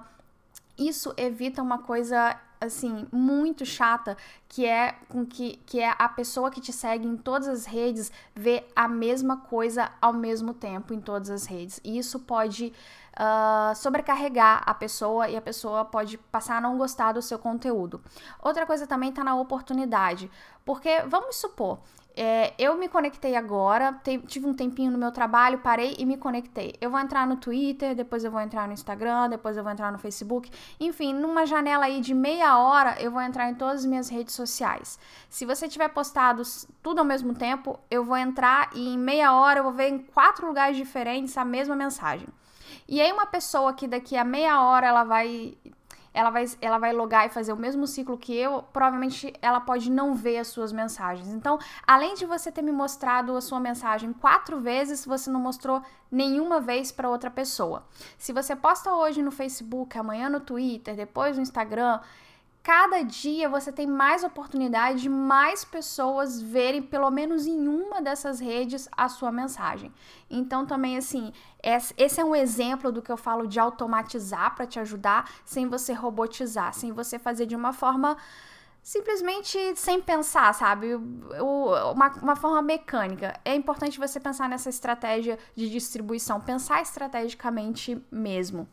Isso 0.76 1.14
evita 1.16 1.62
uma 1.62 1.78
coisa 1.78 2.36
assim, 2.60 3.06
muito 3.12 3.64
chata, 3.64 4.16
que 4.48 4.64
é 4.64 4.94
com 5.08 5.24
que, 5.24 5.56
que 5.66 5.80
é 5.80 5.94
a 5.98 6.08
pessoa 6.08 6.50
que 6.50 6.60
te 6.60 6.72
segue 6.72 7.06
em 7.06 7.16
todas 7.16 7.48
as 7.48 7.66
redes 7.66 8.10
ver 8.34 8.70
a 8.74 8.88
mesma 8.88 9.38
coisa 9.38 9.90
ao 10.00 10.12
mesmo 10.12 10.54
tempo 10.54 10.94
em 10.94 11.00
todas 11.00 11.30
as 11.30 11.46
redes. 11.46 11.80
E 11.84 11.98
isso 11.98 12.20
pode 12.20 12.72
uh, 13.16 13.74
sobrecarregar 13.74 14.62
a 14.66 14.74
pessoa 14.74 15.28
e 15.28 15.36
a 15.36 15.40
pessoa 15.40 15.84
pode 15.84 16.18
passar 16.18 16.58
a 16.58 16.60
não 16.60 16.76
gostar 16.78 17.12
do 17.12 17.22
seu 17.22 17.38
conteúdo. 17.38 18.00
Outra 18.42 18.66
coisa 18.66 18.86
também 18.86 19.10
está 19.10 19.24
na 19.24 19.34
oportunidade, 19.36 20.30
porque 20.64 21.02
vamos 21.02 21.36
supor, 21.36 21.78
é, 22.16 22.54
eu 22.58 22.74
me 22.78 22.88
conectei 22.88 23.36
agora, 23.36 23.92
te, 24.02 24.16
tive 24.20 24.46
um 24.46 24.54
tempinho 24.54 24.90
no 24.90 24.96
meu 24.96 25.12
trabalho, 25.12 25.58
parei 25.58 25.94
e 25.98 26.06
me 26.06 26.16
conectei. 26.16 26.74
Eu 26.80 26.90
vou 26.90 26.98
entrar 26.98 27.26
no 27.26 27.36
Twitter, 27.36 27.94
depois 27.94 28.24
eu 28.24 28.30
vou 28.30 28.40
entrar 28.40 28.66
no 28.66 28.72
Instagram, 28.72 29.28
depois 29.28 29.54
eu 29.56 29.62
vou 29.62 29.70
entrar 29.70 29.92
no 29.92 29.98
Facebook. 29.98 30.50
Enfim, 30.80 31.12
numa 31.12 31.44
janela 31.44 31.84
aí 31.84 32.00
de 32.00 32.14
meia 32.14 32.58
hora, 32.58 32.96
eu 33.00 33.10
vou 33.10 33.20
entrar 33.20 33.50
em 33.50 33.54
todas 33.54 33.80
as 33.80 33.84
minhas 33.84 34.08
redes 34.08 34.34
sociais. 34.34 34.98
Se 35.28 35.44
você 35.44 35.68
tiver 35.68 35.88
postado 35.88 36.42
tudo 36.82 37.00
ao 37.00 37.04
mesmo 37.04 37.34
tempo, 37.34 37.78
eu 37.90 38.02
vou 38.02 38.16
entrar 38.16 38.70
e 38.74 38.94
em 38.94 38.98
meia 38.98 39.34
hora 39.34 39.60
eu 39.60 39.64
vou 39.64 39.72
ver 39.72 39.90
em 39.90 39.98
quatro 39.98 40.46
lugares 40.46 40.76
diferentes 40.76 41.36
a 41.36 41.44
mesma 41.44 41.76
mensagem. 41.76 42.28
E 42.88 43.00
aí 43.00 43.12
uma 43.12 43.26
pessoa 43.26 43.74
que 43.74 43.86
daqui 43.86 44.16
a 44.16 44.24
meia 44.24 44.62
hora 44.62 44.86
ela 44.86 45.04
vai 45.04 45.56
ela 46.16 46.30
vai, 46.30 46.46
ela 46.62 46.78
vai 46.78 46.94
logar 46.94 47.26
e 47.26 47.28
fazer 47.28 47.52
o 47.52 47.56
mesmo 47.56 47.86
ciclo 47.86 48.16
que 48.16 48.34
eu, 48.34 48.64
provavelmente 48.72 49.34
ela 49.42 49.60
pode 49.60 49.90
não 49.90 50.14
ver 50.14 50.38
as 50.38 50.46
suas 50.46 50.72
mensagens. 50.72 51.28
Então, 51.28 51.58
além 51.86 52.14
de 52.14 52.24
você 52.24 52.50
ter 52.50 52.62
me 52.62 52.72
mostrado 52.72 53.36
a 53.36 53.40
sua 53.42 53.60
mensagem 53.60 54.14
quatro 54.14 54.58
vezes, 54.58 55.04
você 55.04 55.30
não 55.30 55.38
mostrou 55.38 55.82
nenhuma 56.10 56.58
vez 56.58 56.90
para 56.90 57.10
outra 57.10 57.30
pessoa. 57.30 57.84
Se 58.16 58.32
você 58.32 58.56
posta 58.56 58.94
hoje 58.94 59.20
no 59.20 59.30
Facebook, 59.30 59.98
amanhã 59.98 60.30
no 60.30 60.40
Twitter, 60.40 60.96
depois 60.96 61.36
no 61.36 61.42
Instagram, 61.42 62.00
cada 62.66 63.00
dia 63.04 63.48
você 63.48 63.70
tem 63.70 63.86
mais 63.86 64.24
oportunidade 64.24 65.02
de 65.02 65.08
mais 65.08 65.64
pessoas 65.64 66.42
verem, 66.42 66.82
pelo 66.82 67.08
menos 67.12 67.46
em 67.46 67.68
uma 67.68 68.02
dessas 68.02 68.40
redes, 68.40 68.88
a 68.90 69.08
sua 69.08 69.30
mensagem. 69.30 69.94
Então, 70.28 70.66
também, 70.66 70.96
assim, 70.96 71.32
esse 71.62 72.20
é 72.20 72.24
um 72.24 72.34
exemplo 72.34 72.90
do 72.90 73.00
que 73.00 73.12
eu 73.12 73.16
falo 73.16 73.46
de 73.46 73.60
automatizar 73.60 74.56
para 74.56 74.66
te 74.66 74.80
ajudar, 74.80 75.30
sem 75.44 75.68
você 75.68 75.92
robotizar, 75.92 76.74
sem 76.74 76.90
você 76.90 77.20
fazer 77.20 77.46
de 77.46 77.54
uma 77.54 77.72
forma 77.72 78.16
simplesmente 78.82 79.56
sem 79.76 80.00
pensar, 80.02 80.52
sabe? 80.52 80.96
Uma, 80.96 82.08
uma 82.20 82.34
forma 82.34 82.60
mecânica. 82.62 83.38
É 83.44 83.54
importante 83.54 83.96
você 83.96 84.18
pensar 84.18 84.48
nessa 84.48 84.70
estratégia 84.70 85.38
de 85.54 85.70
distribuição, 85.70 86.40
pensar 86.40 86.82
estrategicamente 86.82 88.04
mesmo. 88.10 88.68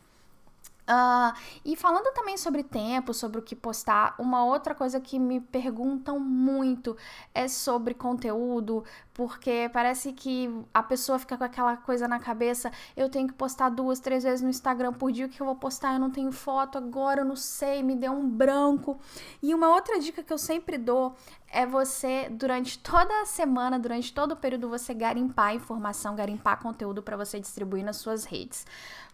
Uh, 0.84 1.34
e 1.63 1.78
falando 1.78 2.13
também 2.13 2.36
sobre 2.36 2.62
tempo, 2.62 3.13
sobre 3.13 3.40
o 3.40 3.42
que 3.42 3.56
postar, 3.56 4.16
uma 4.20 4.44
outra 4.44 4.75
coisa 4.75 5.00
que 5.00 5.18
me 5.18 5.40
perguntam 5.40 6.20
muito 6.20 6.98
é 7.34 7.48
sobre 7.48 7.94
conteúdo, 7.94 8.84
porque 9.13 9.70
parece 9.72 10.12
que 10.12 10.50
a 10.74 10.84
pessoa 10.84 11.18
fica 11.18 11.38
com 11.38 11.44
aquela 11.46 11.78
coisa 11.78 12.06
na 12.06 12.20
cabeça: 12.20 12.70
eu 12.98 13.08
tenho 13.08 13.28
que 13.30 13.34
postar 13.34 13.70
duas, 13.70 14.02
três 14.02 14.24
vezes 14.24 14.42
no 14.42 14.50
Instagram 14.50 14.92
por 14.92 15.10
dia, 15.10 15.25
o 15.25 15.30
que 15.30 15.42
eu 15.42 15.46
vou 15.46 15.56
postar? 15.56 15.94
Eu 15.94 16.00
não 16.00 16.12
tenho 16.12 16.34
foto 16.34 16.78
agora, 16.78 17.22
eu 17.22 17.25
não 17.25 17.38
sei, 17.38 17.82
me 17.82 17.96
deu 17.96 18.12
um 18.12 18.28
branco. 18.30 19.00
E 19.42 19.56
uma 19.56 19.70
outra 19.70 20.00
dica 20.00 20.22
que 20.22 20.34
eu 20.34 20.38
sempre 20.38 20.78
dou 20.78 21.16
é 21.48 21.66
você, 21.66 22.28
durante 22.30 22.78
toda 22.80 23.22
a 23.22 23.25
semana, 23.25 23.80
durante 23.80 24.13
todo 24.13 24.34
o 24.34 24.36
período, 24.36 24.68
você 24.68 24.94
garimpar 24.94 25.56
informação, 25.56 26.13
garimpar 26.13 26.62
conteúdo 26.62 27.02
para 27.02 27.16
você 27.16 27.40
distribuir 27.40 27.86
nas 27.86 27.98
suas 27.98 28.25
redes. 28.25 28.66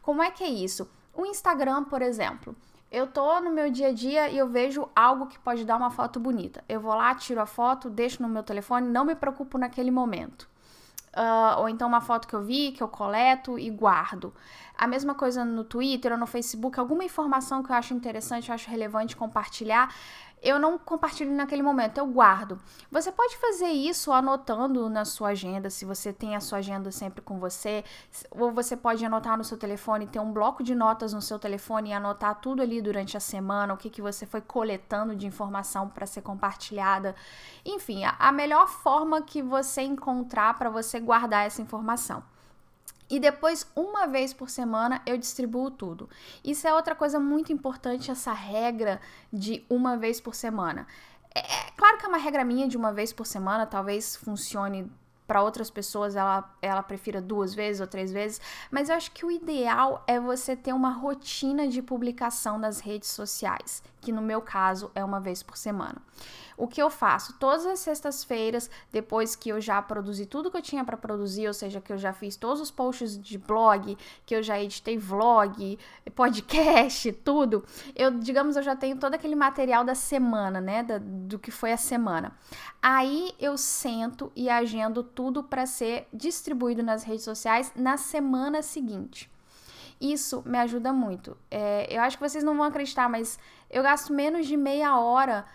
Como 0.02 0.24
é 0.24 0.32
que 0.32 0.44
é 0.44 0.50
isso? 0.50 0.90
O 1.14 1.26
Instagram, 1.26 1.84
por 1.84 2.02
exemplo, 2.02 2.56
eu 2.92 3.06
tô 3.08 3.40
no 3.40 3.52
meu 3.52 3.70
dia 3.70 3.90
a 3.90 3.94
dia 3.94 4.30
e 4.30 4.38
eu 4.38 4.48
vejo 4.48 4.90
algo 4.96 5.28
que 5.28 5.38
pode 5.38 5.64
dar 5.64 5.78
uma 5.78 5.92
foto 5.92 6.20
bonita. 6.20 6.64
Eu 6.68 6.80
vou 6.80 6.94
lá, 6.96 7.14
tiro 7.14 7.40
a 7.40 7.46
foto, 7.46 7.90
deixo 7.90 8.22
no 8.22 8.30
meu 8.30 8.42
telefone, 8.42 8.88
não 8.88 9.06
me 9.06 9.16
preocupo 9.16 9.58
naquele 9.58 9.92
momento. 9.92 10.48
Uh, 11.10 11.62
ou 11.62 11.70
então 11.70 11.88
uma 11.88 12.02
foto 12.02 12.28
que 12.28 12.36
eu 12.36 12.42
vi, 12.42 12.72
que 12.72 12.82
eu 12.82 12.88
coleto 12.88 13.60
e 13.60 13.70
guardo. 13.70 14.34
A 14.78 14.88
mesma 14.88 15.14
coisa 15.14 15.44
no 15.44 15.64
Twitter 15.64 16.12
ou 16.12 16.18
no 16.18 16.26
Facebook, 16.26 16.80
alguma 16.80 17.04
informação 17.04 17.62
que 17.62 17.72
eu 17.72 17.76
acho 17.76 17.94
interessante, 17.94 18.50
eu 18.50 18.56
acho 18.56 18.70
relevante 18.70 19.16
compartilhar, 19.16 19.94
eu 20.42 20.60
não 20.60 20.78
compartilho 20.78 21.32
naquele 21.32 21.62
momento, 21.62 21.98
eu 21.98 22.08
guardo. 22.08 22.60
Você 22.92 23.12
pode 23.12 23.38
fazer 23.38 23.68
isso 23.68 24.12
anotando 24.12 24.90
na 24.90 25.06
sua 25.06 25.30
agenda, 25.30 25.70
se 25.70 25.86
você 25.86 26.14
tem 26.14 26.36
a 26.36 26.40
sua 26.40 26.60
agenda 26.60 26.92
sempre 26.92 27.22
com 27.22 27.40
você, 27.40 27.84
ou 28.32 28.52
você 28.52 28.76
pode 28.78 29.04
anotar 29.06 29.38
no 29.38 29.44
seu 29.44 29.58
telefone, 29.58 30.08
ter 30.08 30.20
um 30.20 30.32
bloco 30.32 30.64
de 30.64 30.74
notas 30.74 31.14
no 31.14 31.22
seu 31.22 31.38
telefone 31.38 31.90
e 31.90 31.94
anotar 31.94 32.40
tudo 32.42 32.62
ali 32.62 32.82
durante 32.82 33.18
a 33.18 33.20
semana, 33.20 33.74
o 33.74 33.78
que, 33.78 33.90
que 33.90 34.02
você 34.02 34.26
foi 34.26 34.42
coletando 34.42 35.16
de 35.16 35.28
informação 35.28 35.90
para 35.90 36.06
ser 36.06 36.22
compartilhada. 36.22 37.16
Enfim, 37.66 38.04
a 38.06 38.32
melhor 38.32 38.68
forma 38.68 39.22
que 39.22 39.42
você 39.42 39.82
encontrar 39.82 40.58
para 40.58 40.70
você 40.70 41.00
guardar 41.00 41.46
essa 41.46 41.62
informação. 41.62 42.24
E 43.10 43.20
depois, 43.20 43.66
uma 43.76 44.06
vez 44.06 44.34
por 44.34 44.50
semana, 44.50 45.02
eu 45.06 45.18
distribuo 45.18 45.72
tudo. 45.72 46.10
Isso 46.44 46.68
é 46.68 46.74
outra 46.74 46.94
coisa 46.94 47.20
muito 47.20 47.52
importante, 47.52 48.12
essa 48.12 48.34
regra 48.34 49.02
de 49.34 49.66
uma 49.70 49.98
vez 49.98 50.22
por 50.22 50.36
semana. 50.36 50.86
É, 51.34 51.40
é 51.40 51.72
claro 51.76 51.98
que 51.98 52.06
é 52.06 52.08
uma 52.08 52.18
regra 52.18 52.44
minha 52.44 52.68
de 52.68 52.78
uma 52.78 52.94
vez 52.94 53.12
por 53.12 53.26
semana, 53.26 53.66
talvez 53.66 54.16
funcione 54.16 54.92
para 55.30 55.44
outras 55.44 55.70
pessoas 55.70 56.16
ela, 56.16 56.52
ela 56.60 56.82
prefira 56.82 57.22
duas 57.22 57.54
vezes 57.54 57.80
ou 57.80 57.86
três 57.86 58.12
vezes, 58.12 58.42
mas 58.72 58.90
eu 58.90 58.96
acho 58.96 59.12
que 59.12 59.24
o 59.24 59.30
ideal 59.30 60.04
é 60.08 60.20
você 60.20 60.56
ter 60.56 60.74
uma 60.74 60.90
rotina 60.90 61.68
de 61.68 61.84
publicação 61.84 62.58
nas 62.58 62.80
redes 62.80 63.10
sociais, 63.10 63.84
que 64.02 64.12
no 64.12 64.24
meu 64.24 64.42
caso 64.42 64.90
é 64.96 65.06
uma 65.06 65.20
vez 65.20 65.44
por 65.44 65.56
semana. 65.56 66.02
O 66.60 66.68
que 66.68 66.82
eu 66.82 66.90
faço? 66.90 67.32
Todas 67.40 67.66
as 67.66 67.80
sextas-feiras, 67.80 68.70
depois 68.92 69.34
que 69.34 69.48
eu 69.48 69.62
já 69.62 69.82
produzi 69.82 70.26
tudo 70.26 70.52
que 70.52 70.58
eu 70.58 70.62
tinha 70.62 70.84
para 70.84 70.98
produzir, 70.98 71.48
ou 71.48 71.54
seja, 71.54 71.80
que 71.80 71.94
eu 71.94 71.98
já 71.98 72.12
fiz 72.12 72.36
todos 72.36 72.60
os 72.60 72.70
posts 72.70 73.18
de 73.18 73.38
blog, 73.38 73.98
que 74.26 74.36
eu 74.36 74.44
já 74.44 74.60
editei 74.60 74.98
vlog, 74.98 75.80
podcast, 76.14 77.14
tudo, 77.24 77.64
eu, 77.96 78.12
digamos, 78.12 78.58
eu 78.58 78.62
já 78.62 78.76
tenho 78.76 78.98
todo 78.98 79.14
aquele 79.14 79.36
material 79.36 79.86
da 79.86 79.96
semana, 79.96 80.60
né, 80.60 80.84
da, 80.84 80.98
do 81.00 81.40
que 81.40 81.50
foi 81.50 81.72
a 81.72 81.78
semana. 81.78 82.38
Aí 82.82 83.34
eu 83.40 83.58
sento 83.58 84.30
e 84.36 84.50
agendo 84.50 85.02
tudo 85.02 85.42
para 85.42 85.66
ser 85.66 86.10
distribuído 86.12 86.84
nas 86.84 87.04
redes 87.06 87.24
sociais 87.24 87.72
na 87.74 87.96
semana 87.96 88.62
seguinte. 88.62 89.32
Isso 90.00 90.44
me 90.46 90.58
ajuda 90.58 90.92
muito. 90.92 91.38
É, 91.50 91.88
eu 91.90 92.02
acho 92.02 92.18
que 92.18 92.30
vocês 92.30 92.44
não 92.44 92.58
vão 92.58 92.66
acreditar, 92.66 93.08
mas 93.08 93.40
eu 93.70 93.82
gasto 93.82 94.12
menos 94.12 94.46
de 94.46 94.58
meia 94.58 94.98
hora 95.00 95.46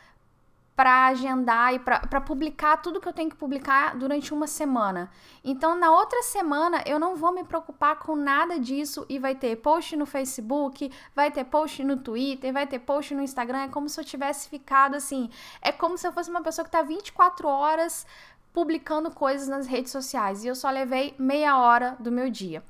para 0.76 1.06
agendar 1.06 1.72
e 1.72 1.78
para 1.78 2.20
publicar 2.20 2.78
tudo 2.78 3.00
que 3.00 3.08
eu 3.08 3.12
tenho 3.12 3.30
que 3.30 3.36
publicar 3.36 3.96
durante 3.96 4.34
uma 4.34 4.46
semana. 4.46 5.08
Então, 5.44 5.76
na 5.76 5.90
outra 5.90 6.20
semana, 6.22 6.82
eu 6.84 6.98
não 6.98 7.14
vou 7.14 7.32
me 7.32 7.44
preocupar 7.44 7.96
com 8.00 8.16
nada 8.16 8.58
disso 8.58 9.06
e 9.08 9.18
vai 9.18 9.34
ter 9.36 9.56
post 9.56 9.96
no 9.96 10.04
Facebook, 10.04 10.90
vai 11.14 11.30
ter 11.30 11.44
post 11.44 11.84
no 11.84 11.96
Twitter, 11.96 12.52
vai 12.52 12.66
ter 12.66 12.80
post 12.80 13.14
no 13.14 13.22
Instagram. 13.22 13.64
É 13.64 13.68
como 13.68 13.88
se 13.88 14.00
eu 14.00 14.04
tivesse 14.04 14.48
ficado 14.48 14.96
assim. 14.96 15.30
É 15.62 15.70
como 15.70 15.96
se 15.96 16.06
eu 16.06 16.12
fosse 16.12 16.28
uma 16.28 16.42
pessoa 16.42 16.64
que 16.64 16.68
está 16.68 16.82
24 16.82 17.46
horas 17.46 18.04
publicando 18.52 19.10
coisas 19.10 19.48
nas 19.48 19.66
redes 19.66 19.90
sociais 19.90 20.44
e 20.44 20.48
eu 20.48 20.54
só 20.54 20.70
levei 20.70 21.14
meia 21.18 21.58
hora 21.58 21.96
do 21.98 22.10
meu 22.10 22.30
dia. 22.30 22.62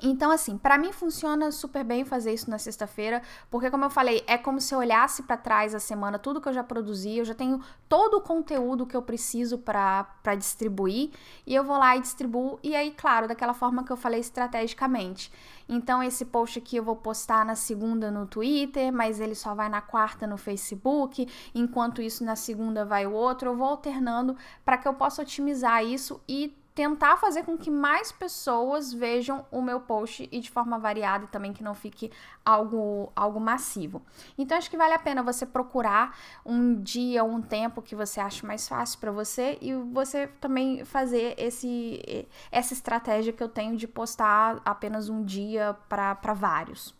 Então, 0.00 0.30
assim, 0.30 0.56
para 0.56 0.78
mim 0.78 0.92
funciona 0.92 1.50
super 1.50 1.84
bem 1.84 2.04
fazer 2.04 2.32
isso 2.32 2.48
na 2.48 2.58
sexta-feira, 2.58 3.22
porque, 3.50 3.70
como 3.70 3.84
eu 3.84 3.90
falei, 3.90 4.22
é 4.26 4.38
como 4.38 4.60
se 4.60 4.74
eu 4.74 4.78
olhasse 4.78 5.22
para 5.24 5.36
trás 5.36 5.74
a 5.74 5.80
semana, 5.80 6.18
tudo 6.18 6.40
que 6.40 6.48
eu 6.48 6.52
já 6.52 6.62
produzi, 6.62 7.18
eu 7.18 7.24
já 7.24 7.34
tenho 7.34 7.60
todo 7.88 8.18
o 8.18 8.20
conteúdo 8.20 8.86
que 8.86 8.96
eu 8.96 9.02
preciso 9.02 9.58
para 9.58 10.06
distribuir, 10.36 11.10
e 11.46 11.54
eu 11.54 11.64
vou 11.64 11.78
lá 11.78 11.96
e 11.96 12.00
distribuo, 12.00 12.58
e 12.62 12.76
aí, 12.76 12.92
claro, 12.92 13.26
daquela 13.26 13.54
forma 13.54 13.82
que 13.82 13.90
eu 13.90 13.96
falei 13.96 14.20
estrategicamente. 14.20 15.32
Então, 15.68 16.02
esse 16.02 16.24
post 16.24 16.58
aqui 16.58 16.76
eu 16.76 16.84
vou 16.84 16.96
postar 16.96 17.44
na 17.44 17.54
segunda 17.54 18.10
no 18.10 18.26
Twitter, 18.26 18.92
mas 18.92 19.20
ele 19.20 19.34
só 19.34 19.54
vai 19.54 19.68
na 19.68 19.80
quarta 19.80 20.26
no 20.26 20.38
Facebook, 20.38 21.28
enquanto 21.54 22.00
isso 22.00 22.24
na 22.24 22.36
segunda 22.36 22.84
vai 22.84 23.06
o 23.06 23.12
outro, 23.12 23.50
eu 23.50 23.56
vou 23.56 23.68
alternando 23.68 24.36
para 24.64 24.78
que 24.78 24.88
eu 24.88 24.94
possa 24.94 25.22
otimizar 25.22 25.84
isso 25.84 26.20
e 26.28 26.56
tentar 26.78 27.16
fazer 27.16 27.42
com 27.42 27.58
que 27.58 27.72
mais 27.72 28.12
pessoas 28.12 28.92
vejam 28.92 29.44
o 29.50 29.60
meu 29.60 29.80
post 29.80 30.28
e 30.30 30.38
de 30.38 30.48
forma 30.48 30.78
variada 30.78 31.24
e 31.24 31.26
também 31.26 31.52
que 31.52 31.60
não 31.60 31.74
fique 31.74 32.08
algo, 32.44 33.12
algo 33.16 33.40
massivo. 33.40 34.00
Então 34.38 34.56
acho 34.56 34.70
que 34.70 34.76
vale 34.76 34.94
a 34.94 34.98
pena 35.00 35.20
você 35.20 35.44
procurar 35.44 36.16
um 36.46 36.80
dia 36.80 37.24
ou 37.24 37.30
um 37.30 37.42
tempo 37.42 37.82
que 37.82 37.96
você 37.96 38.20
ache 38.20 38.46
mais 38.46 38.68
fácil 38.68 39.00
para 39.00 39.10
você 39.10 39.58
e 39.60 39.74
você 39.74 40.28
também 40.40 40.84
fazer 40.84 41.34
esse 41.36 42.28
essa 42.52 42.74
estratégia 42.74 43.32
que 43.32 43.42
eu 43.42 43.48
tenho 43.48 43.76
de 43.76 43.88
postar 43.88 44.62
apenas 44.64 45.08
um 45.08 45.24
dia 45.24 45.76
para 45.88 46.32
vários. 46.32 46.94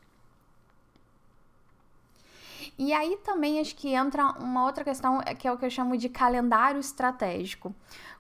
E 2.77 2.93
aí 2.93 3.17
também 3.25 3.61
acho 3.61 3.77
que 3.77 3.89
entra 3.95 4.25
uma 4.41 4.65
outra 4.65 4.83
questão 4.83 5.21
que 5.39 5.47
é 5.47 5.53
o 5.53 5.57
que 5.57 5.65
eu 5.65 5.71
chamo 5.71 5.97
de 5.97 6.09
calendário 6.09 6.81
estratégico 6.81 7.73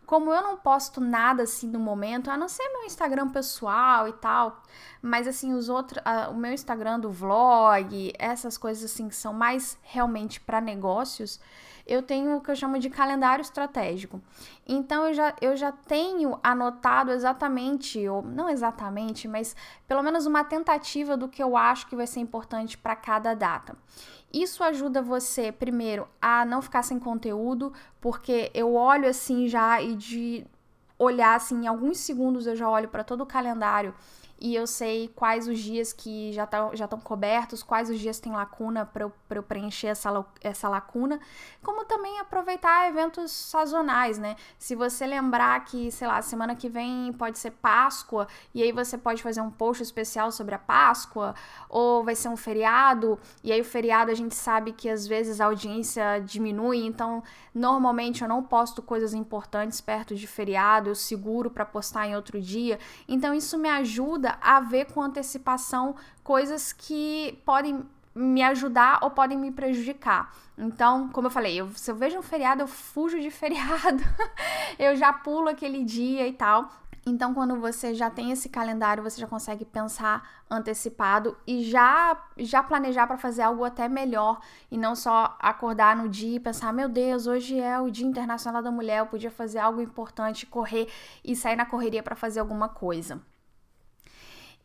como 0.08 0.32
eu 0.32 0.40
não 0.40 0.56
posto 0.56 1.02
nada 1.02 1.42
assim 1.42 1.68
no 1.68 1.78
momento, 1.78 2.30
a 2.30 2.36
não 2.38 2.48
ser 2.48 2.66
meu 2.70 2.84
Instagram 2.84 3.28
pessoal 3.28 4.08
e 4.08 4.14
tal, 4.14 4.62
mas 5.02 5.28
assim, 5.28 5.52
os 5.52 5.68
outros, 5.68 6.02
uh, 6.02 6.30
o 6.30 6.34
meu 6.34 6.50
Instagram 6.50 6.98
do 6.98 7.10
vlog, 7.10 8.14
essas 8.18 8.56
coisas 8.56 8.90
assim 8.90 9.06
que 9.06 9.14
são 9.14 9.34
mais 9.34 9.78
realmente 9.82 10.40
para 10.40 10.62
negócios, 10.62 11.38
eu 11.86 12.02
tenho 12.02 12.36
o 12.36 12.40
que 12.40 12.50
eu 12.50 12.56
chamo 12.56 12.78
de 12.78 12.88
calendário 12.88 13.42
estratégico. 13.42 14.18
Então 14.66 15.08
eu 15.08 15.12
já, 15.12 15.36
eu 15.42 15.54
já 15.54 15.72
tenho 15.72 16.40
anotado 16.42 17.10
exatamente, 17.10 18.08
ou 18.08 18.22
não 18.22 18.48
exatamente, 18.48 19.28
mas 19.28 19.54
pelo 19.86 20.02
menos 20.02 20.24
uma 20.24 20.42
tentativa 20.42 21.18
do 21.18 21.28
que 21.28 21.42
eu 21.42 21.54
acho 21.54 21.86
que 21.86 21.96
vai 21.96 22.06
ser 22.06 22.20
importante 22.20 22.78
para 22.78 22.96
cada 22.96 23.34
data. 23.34 23.76
Isso 24.32 24.62
ajuda 24.62 25.00
você, 25.00 25.50
primeiro, 25.50 26.06
a 26.20 26.44
não 26.44 26.60
ficar 26.60 26.82
sem 26.82 26.98
conteúdo, 26.98 27.72
porque 28.00 28.50
eu 28.54 28.74
olho 28.74 29.08
assim 29.08 29.48
já 29.48 29.80
e 29.82 29.94
de 29.96 30.46
olhar 30.98 31.36
assim, 31.36 31.64
em 31.64 31.66
alguns 31.66 31.98
segundos 31.98 32.46
eu 32.46 32.56
já 32.56 32.68
olho 32.68 32.88
para 32.88 33.04
todo 33.04 33.22
o 33.22 33.26
calendário 33.26 33.94
e 34.40 34.54
eu 34.54 34.66
sei 34.66 35.08
quais 35.08 35.48
os 35.48 35.58
dias 35.58 35.92
que 35.92 36.32
já 36.32 36.44
estão 36.44 36.70
já 36.74 36.86
cobertos, 36.88 37.62
quais 37.62 37.90
os 37.90 37.98
dias 37.98 38.20
tem 38.20 38.32
lacuna 38.32 38.86
para 38.86 39.04
eu, 39.04 39.12
eu 39.30 39.42
preencher 39.42 39.88
essa, 39.88 40.24
essa 40.40 40.68
lacuna, 40.68 41.18
como 41.62 41.84
também 41.84 42.18
aproveitar 42.20 42.88
eventos 42.88 43.32
sazonais, 43.32 44.18
né? 44.18 44.36
Se 44.58 44.74
você 44.74 45.06
lembrar 45.06 45.64
que, 45.64 45.90
sei 45.90 46.06
lá, 46.06 46.22
semana 46.22 46.54
que 46.54 46.68
vem 46.68 47.12
pode 47.12 47.38
ser 47.38 47.50
Páscoa, 47.50 48.28
e 48.54 48.62
aí 48.62 48.70
você 48.70 48.96
pode 48.96 49.22
fazer 49.22 49.40
um 49.40 49.50
post 49.50 49.82
especial 49.82 50.30
sobre 50.30 50.54
a 50.54 50.58
Páscoa, 50.58 51.34
ou 51.68 52.04
vai 52.04 52.14
ser 52.14 52.28
um 52.28 52.36
feriado, 52.36 53.18
e 53.42 53.50
aí 53.50 53.60
o 53.60 53.64
feriado 53.64 54.10
a 54.10 54.14
gente 54.14 54.34
sabe 54.34 54.72
que 54.72 54.88
às 54.88 55.06
vezes 55.06 55.40
a 55.40 55.46
audiência 55.46 56.20
diminui, 56.20 56.84
então 56.86 57.22
normalmente 57.52 58.22
eu 58.22 58.28
não 58.28 58.42
posto 58.42 58.80
coisas 58.80 59.14
importantes 59.14 59.80
perto 59.80 60.14
de 60.14 60.26
feriado, 60.26 60.90
eu 60.90 60.94
seguro 60.94 61.50
para 61.50 61.64
postar 61.64 62.06
em 62.06 62.14
outro 62.14 62.40
dia, 62.40 62.78
então 63.08 63.34
isso 63.34 63.58
me 63.58 63.68
ajuda 63.68 64.27
ajuda 64.28 64.38
a 64.40 64.60
ver 64.60 64.86
com 64.86 65.00
antecipação 65.00 65.94
coisas 66.22 66.72
que 66.72 67.38
podem 67.44 67.82
me 68.14 68.42
ajudar 68.42 68.98
ou 69.02 69.10
podem 69.10 69.38
me 69.38 69.50
prejudicar. 69.50 70.34
Então, 70.56 71.08
como 71.10 71.28
eu 71.28 71.30
falei, 71.30 71.60
eu, 71.60 71.70
se 71.74 71.90
eu 71.90 71.94
vejo 71.94 72.18
um 72.18 72.22
feriado, 72.22 72.62
eu 72.62 72.66
fujo 72.66 73.20
de 73.20 73.30
feriado, 73.30 74.02
eu 74.78 74.96
já 74.96 75.12
pulo 75.12 75.48
aquele 75.48 75.84
dia 75.84 76.26
e 76.26 76.32
tal. 76.32 76.68
Então, 77.06 77.32
quando 77.32 77.58
você 77.58 77.94
já 77.94 78.10
tem 78.10 78.32
esse 78.32 78.50
calendário, 78.50 79.02
você 79.02 79.18
já 79.18 79.26
consegue 79.26 79.64
pensar 79.64 80.28
antecipado 80.50 81.36
e 81.46 81.62
já 81.64 82.20
já 82.36 82.62
planejar 82.62 83.06
para 83.06 83.16
fazer 83.16 83.42
algo 83.42 83.64
até 83.64 83.88
melhor 83.88 84.40
e 84.70 84.76
não 84.76 84.94
só 84.94 85.36
acordar 85.38 85.96
no 85.96 86.08
dia 86.08 86.36
e 86.36 86.40
pensar, 86.40 86.72
meu 86.72 86.88
Deus, 86.88 87.26
hoje 87.26 87.58
é 87.58 87.80
o 87.80 87.90
Dia 87.90 88.06
Internacional 88.06 88.62
da 88.62 88.70
Mulher, 88.70 88.98
eu 88.98 89.06
podia 89.06 89.30
fazer 89.30 89.58
algo 89.58 89.80
importante, 89.80 90.44
correr 90.44 90.88
e 91.24 91.34
sair 91.34 91.56
na 91.56 91.64
correria 91.64 92.02
para 92.02 92.16
fazer 92.16 92.40
alguma 92.40 92.68
coisa. 92.68 93.22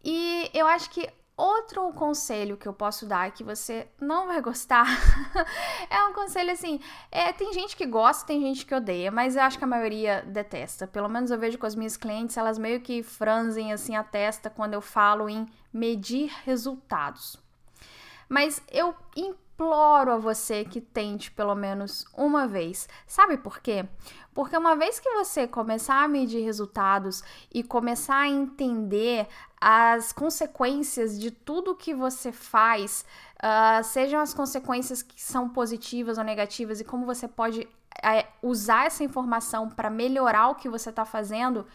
E 0.04 0.50
eu 0.54 0.68
acho 0.68 0.90
que 0.90 1.10
outro 1.36 1.92
conselho 1.94 2.58
que 2.58 2.68
eu 2.68 2.74
posso 2.74 3.06
dar 3.06 3.32
que 3.32 3.44
você 3.44 3.88
não 4.00 4.28
vai 4.28 4.42
gostar 4.42 4.86
é 5.90 6.04
um 6.06 6.14
conselho 6.14 6.52
assim: 6.52 6.80
é, 7.12 7.32
tem 7.32 7.54
gente 7.54 7.76
que 7.76 7.86
gosta, 7.86 8.28
tem 8.28 8.42
gente 8.42 8.66
que 8.66 8.76
odeia, 8.76 9.12
mas 9.12 9.36
eu 9.36 9.42
acho 9.42 9.58
que 9.58 9.64
a 9.64 9.68
maioria 9.68 10.24
detesta. 10.28 10.88
Pelo 10.88 11.10
menos 11.10 11.32
eu 11.32 11.40
vejo 11.40 11.58
com 11.58 11.66
as 11.66 11.76
minhas 11.76 11.98
clientes, 11.98 12.38
elas 12.38 12.58
meio 12.58 12.82
que 12.82 13.02
franzem 13.02 13.74
assim 13.74 13.96
a 13.96 14.04
testa 14.04 14.50
quando 14.50 14.74
eu 14.74 14.82
falo 14.82 15.30
em 15.30 15.48
medir 15.72 16.32
resultados. 16.44 17.38
Mas 18.30 18.62
eu 18.72 18.96
imploro 19.16 20.12
a 20.12 20.18
você 20.18 20.66
que 20.66 20.82
tente 20.82 21.32
pelo 21.32 21.56
menos 21.56 22.06
uma 22.16 22.48
vez. 22.48 22.88
Sabe 23.06 23.38
por 23.38 23.60
quê? 23.60 23.86
Porque 24.34 24.58
uma 24.58 24.76
vez 24.76 25.00
que 25.00 25.10
você 25.12 25.48
começar 25.48 26.04
a 26.04 26.08
medir 26.08 26.44
resultados 26.44 27.24
e 27.54 27.64
começar 27.64 28.18
a 28.18 28.28
entender 28.28 29.28
as 29.62 30.12
consequências 30.12 31.20
de 31.20 31.32
tudo 31.32 31.76
que 31.76 31.94
você 31.94 32.32
faz, 32.32 33.06
uh, 33.38 33.84
sejam 33.84 34.20
as 34.20 34.34
consequências 34.34 35.02
que 35.02 35.22
são 35.22 35.50
positivas 35.50 36.18
ou 36.18 36.24
negativas 36.24 36.80
e 36.82 36.84
como 36.84 37.06
você 37.06 37.28
pode 37.28 37.68
é, 38.04 38.26
usar 38.42 38.88
essa 38.88 39.04
informação 39.04 39.70
para 39.70 39.90
melhorar 39.90 40.50
o 40.50 40.56
que 40.56 40.68
você 40.68 40.90
está 40.90 41.06
fazendo, 41.06 41.66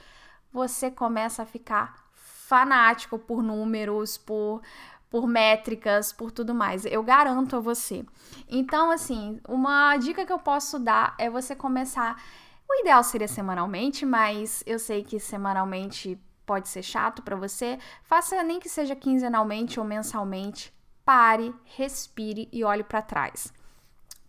você 0.52 0.90
começa 0.90 1.42
a 1.42 1.46
ficar 1.46 2.08
fanático 2.12 3.18
por 3.18 3.42
números, 3.42 4.18
por 4.18 4.62
por 5.10 5.26
métricas, 5.26 6.12
por 6.12 6.30
tudo 6.30 6.54
mais. 6.54 6.84
Eu 6.84 7.02
garanto 7.02 7.56
a 7.56 7.60
você. 7.60 8.04
Então, 8.48 8.90
assim, 8.90 9.40
uma 9.48 9.96
dica 9.96 10.24
que 10.24 10.32
eu 10.32 10.38
posso 10.38 10.78
dar 10.78 11.14
é 11.18 11.30
você 11.30 11.56
começar. 11.56 12.20
O 12.68 12.80
ideal 12.82 13.02
seria 13.02 13.28
semanalmente, 13.28 14.04
mas 14.04 14.62
eu 14.66 14.78
sei 14.78 15.02
que 15.02 15.18
semanalmente 15.18 16.20
pode 16.44 16.68
ser 16.68 16.82
chato 16.82 17.22
para 17.22 17.36
você. 17.36 17.78
Faça 18.02 18.42
nem 18.42 18.60
que 18.60 18.68
seja 18.68 18.94
quinzenalmente 18.94 19.80
ou 19.80 19.86
mensalmente. 19.86 20.72
Pare, 21.04 21.54
respire 21.64 22.48
e 22.52 22.64
olhe 22.64 22.84
para 22.84 23.02
trás. 23.02 23.52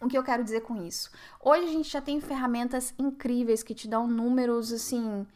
O 0.02 0.08
que 0.08 0.18
eu 0.18 0.24
quero 0.24 0.44
dizer 0.44 0.62
com 0.62 0.82
isso? 0.82 1.12
Hoje 1.42 1.66
a 1.66 1.72
gente 1.72 1.90
já 1.90 2.02
tem 2.02 2.22
ferramentas 2.22 2.94
incríveis 2.98 3.62
que 3.62 3.76
te 3.76 3.88
dão 3.88 4.08
números 4.08 4.72
assim 4.72 5.28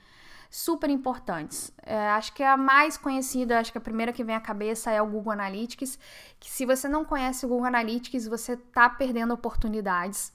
super 0.50 0.90
importantes. 0.90 1.74
É, 1.82 2.10
acho 2.10 2.34
que 2.34 2.44
a 2.44 2.56
mais 2.56 2.98
conhecida, 2.98 3.60
acho 3.60 3.72
que 3.72 3.78
a 3.78 3.82
primeira 3.82 4.14
que 4.14 4.24
vem 4.24 4.36
à 4.36 4.40
cabeça 4.40 4.92
é 4.92 5.02
o 5.02 5.08
Google 5.08 5.34
Analytics, 5.34 5.98
que 6.40 6.50
se 6.50 6.66
você 6.66 6.88
não 6.88 7.04
conhece 7.04 7.46
o 7.46 7.50
Google 7.50 7.66
Analytics, 7.66 8.28
você 8.28 8.54
está 8.54 8.88
perdendo 8.90 9.34
oportunidades. 9.34 10.32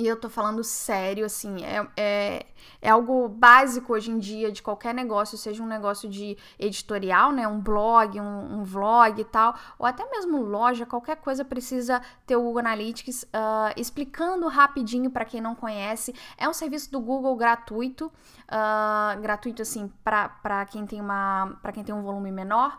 E 0.00 0.06
eu 0.06 0.18
tô 0.18 0.30
falando 0.30 0.64
sério, 0.64 1.26
assim, 1.26 1.62
é, 1.62 1.86
é, 1.94 2.46
é 2.80 2.88
algo 2.88 3.28
básico 3.28 3.92
hoje 3.92 4.10
em 4.10 4.18
dia 4.18 4.50
de 4.50 4.62
qualquer 4.62 4.94
negócio, 4.94 5.36
seja 5.36 5.62
um 5.62 5.66
negócio 5.66 6.08
de 6.08 6.38
editorial, 6.58 7.32
né, 7.32 7.46
um 7.46 7.60
blog, 7.60 8.18
um, 8.18 8.60
um 8.60 8.64
vlog 8.64 9.20
e 9.20 9.24
tal, 9.26 9.54
ou 9.78 9.84
até 9.84 10.08
mesmo 10.10 10.40
loja, 10.40 10.86
qualquer 10.86 11.16
coisa 11.16 11.44
precisa 11.44 12.00
ter 12.26 12.34
o 12.34 12.40
Google 12.40 12.60
Analytics. 12.60 13.24
Uh, 13.24 13.76
explicando 13.76 14.48
rapidinho 14.48 15.10
para 15.10 15.26
quem 15.26 15.42
não 15.42 15.54
conhece, 15.54 16.14
é 16.38 16.48
um 16.48 16.54
serviço 16.54 16.90
do 16.90 16.98
Google 16.98 17.36
gratuito, 17.36 18.06
uh, 18.06 19.20
gratuito 19.20 19.60
assim 19.60 19.92
para 20.02 20.64
quem 20.64 20.86
tem 20.86 20.98
uma 20.98 21.58
para 21.60 21.72
quem 21.72 21.84
tem 21.84 21.94
um 21.94 22.02
volume 22.02 22.32
menor. 22.32 22.78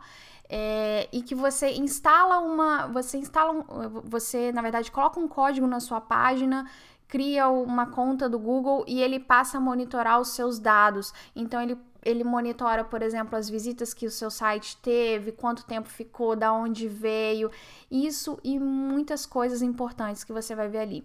É, 0.53 1.07
e 1.13 1.21
que 1.21 1.33
você 1.33 1.71
instala 1.71 2.39
uma. 2.39 2.85
Você 2.87 3.17
instala. 3.17 3.53
Um, 3.53 3.63
você, 4.03 4.51
na 4.51 4.61
verdade, 4.61 4.91
coloca 4.91 5.17
um 5.17 5.25
código 5.25 5.65
na 5.65 5.79
sua 5.79 6.01
página 6.01 6.69
cria 7.11 7.49
uma 7.49 7.87
conta 7.87 8.29
do 8.29 8.39
Google 8.39 8.85
e 8.87 9.01
ele 9.01 9.19
passa 9.19 9.57
a 9.57 9.61
monitorar 9.61 10.17
os 10.21 10.29
seus 10.29 10.57
dados. 10.57 11.13
Então 11.35 11.61
ele 11.61 11.77
ele 12.03 12.23
monitora, 12.23 12.83
por 12.83 13.03
exemplo, 13.03 13.37
as 13.37 13.47
visitas 13.47 13.93
que 13.93 14.07
o 14.07 14.09
seu 14.09 14.31
site 14.31 14.75
teve, 14.77 15.31
quanto 15.31 15.63
tempo 15.65 15.87
ficou, 15.87 16.35
da 16.35 16.51
onde 16.51 16.87
veio, 16.87 17.51
isso 17.91 18.39
e 18.43 18.57
muitas 18.57 19.23
coisas 19.23 19.61
importantes 19.61 20.23
que 20.23 20.33
você 20.33 20.55
vai 20.55 20.67
ver 20.67 20.79
ali. 20.79 21.03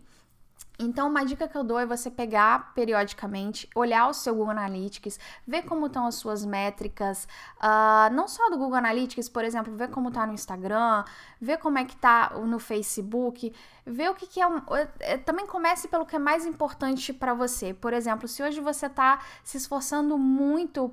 Então, 0.79 1.09
uma 1.09 1.25
dica 1.25 1.49
que 1.49 1.57
eu 1.57 1.65
dou 1.65 1.79
é 1.79 1.87
você 1.87 2.11
pegar 2.11 2.75
periodicamente, 2.75 3.69
olhar 3.75 4.09
o 4.09 4.12
seu 4.12 4.35
Google 4.35 4.51
Analytics, 4.51 5.19
ver 5.47 5.62
como 5.62 5.87
estão 5.87 6.07
as 6.07 6.17
suas 6.17 6.45
métricas, 6.45 7.27
uh, 7.59 8.12
não 8.12 8.29
só 8.29 8.51
do 8.51 8.59
Google 8.59 8.77
Analytics, 8.77 9.29
por 9.29 9.45
exemplo, 9.45 9.75
ver 9.75 9.89
como 9.89 10.09
está 10.09 10.27
no 10.27 10.35
Instagram, 10.35 11.05
ver 11.41 11.59
como 11.59 11.79
é 11.79 11.85
que 11.85 11.95
está 11.95 12.31
no 12.31 12.59
Facebook, 12.59 13.53
ver 13.87 14.11
o 14.11 14.15
que, 14.15 14.27
que 14.27 14.41
é, 14.41 14.47
um, 14.47 14.61
é, 15.01 15.17
Também 15.17 15.47
comece 15.47 15.87
pelo 15.87 16.05
que 16.05 16.17
é 16.17 16.19
mais 16.19 16.45
importante 16.45 17.12
para 17.12 17.33
você. 17.33 17.73
Por 17.73 17.93
exemplo, 17.93 18.27
se 18.27 18.43
hoje 18.43 18.61
você 18.61 18.87
está 18.87 19.21
se 19.45 19.57
esforçando 19.57 20.19
muito 20.19 20.89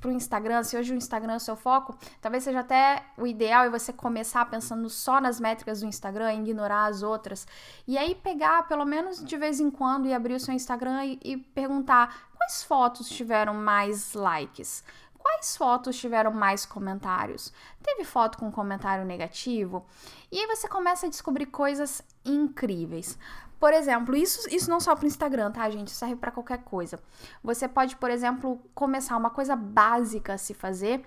para 0.00 0.08
o 0.08 0.12
Instagram, 0.12 0.62
se 0.62 0.76
hoje 0.76 0.92
o 0.92 0.96
Instagram 0.96 1.34
é 1.34 1.36
o 1.36 1.40
seu 1.40 1.56
foco, 1.56 1.96
talvez 2.20 2.44
seja 2.44 2.60
até 2.60 3.02
o 3.16 3.26
ideal 3.26 3.64
é 3.64 3.70
você 3.70 3.92
começar 3.92 4.44
pensando 4.46 4.90
só 4.90 5.20
nas 5.20 5.40
métricas 5.40 5.80
do 5.80 5.86
Instagram, 5.86 6.34
ignorar 6.34 6.86
as 6.86 7.02
outras. 7.02 7.46
E 7.86 7.96
aí 7.96 8.14
pegar 8.14 8.68
pelo 8.68 8.84
menos 8.84 9.23
de 9.24 9.36
vez 9.36 9.60
em 9.60 9.70
quando 9.70 10.06
e 10.06 10.14
abrir 10.14 10.34
o 10.34 10.40
seu 10.40 10.54
Instagram 10.54 11.04
e, 11.04 11.20
e 11.24 11.36
perguntar 11.36 12.28
quais 12.36 12.62
fotos 12.62 13.08
tiveram 13.08 13.54
mais 13.54 14.14
likes. 14.14 14.84
Quais 15.18 15.56
fotos 15.56 15.96
tiveram 15.96 16.30
mais 16.30 16.66
comentários? 16.66 17.50
Teve 17.82 18.04
foto 18.04 18.36
com 18.36 18.52
comentário 18.52 19.06
negativo? 19.06 19.86
E 20.30 20.38
aí 20.38 20.46
você 20.46 20.68
começa 20.68 21.06
a 21.06 21.08
descobrir 21.08 21.46
coisas 21.46 22.02
incríveis. 22.24 23.18
Por 23.58 23.72
exemplo, 23.72 24.14
isso, 24.14 24.46
isso 24.54 24.68
não 24.68 24.78
só 24.78 24.94
para 24.94 25.04
o 25.04 25.06
Instagram, 25.06 25.50
tá, 25.50 25.68
gente? 25.70 25.90
Serve 25.90 26.16
para 26.16 26.30
qualquer 26.30 26.58
coisa. 26.58 27.00
Você 27.42 27.66
pode, 27.66 27.96
por 27.96 28.10
exemplo, 28.10 28.60
começar 28.74 29.16
uma 29.16 29.30
coisa 29.30 29.56
básica 29.56 30.34
a 30.34 30.38
se 30.38 30.52
fazer 30.52 31.02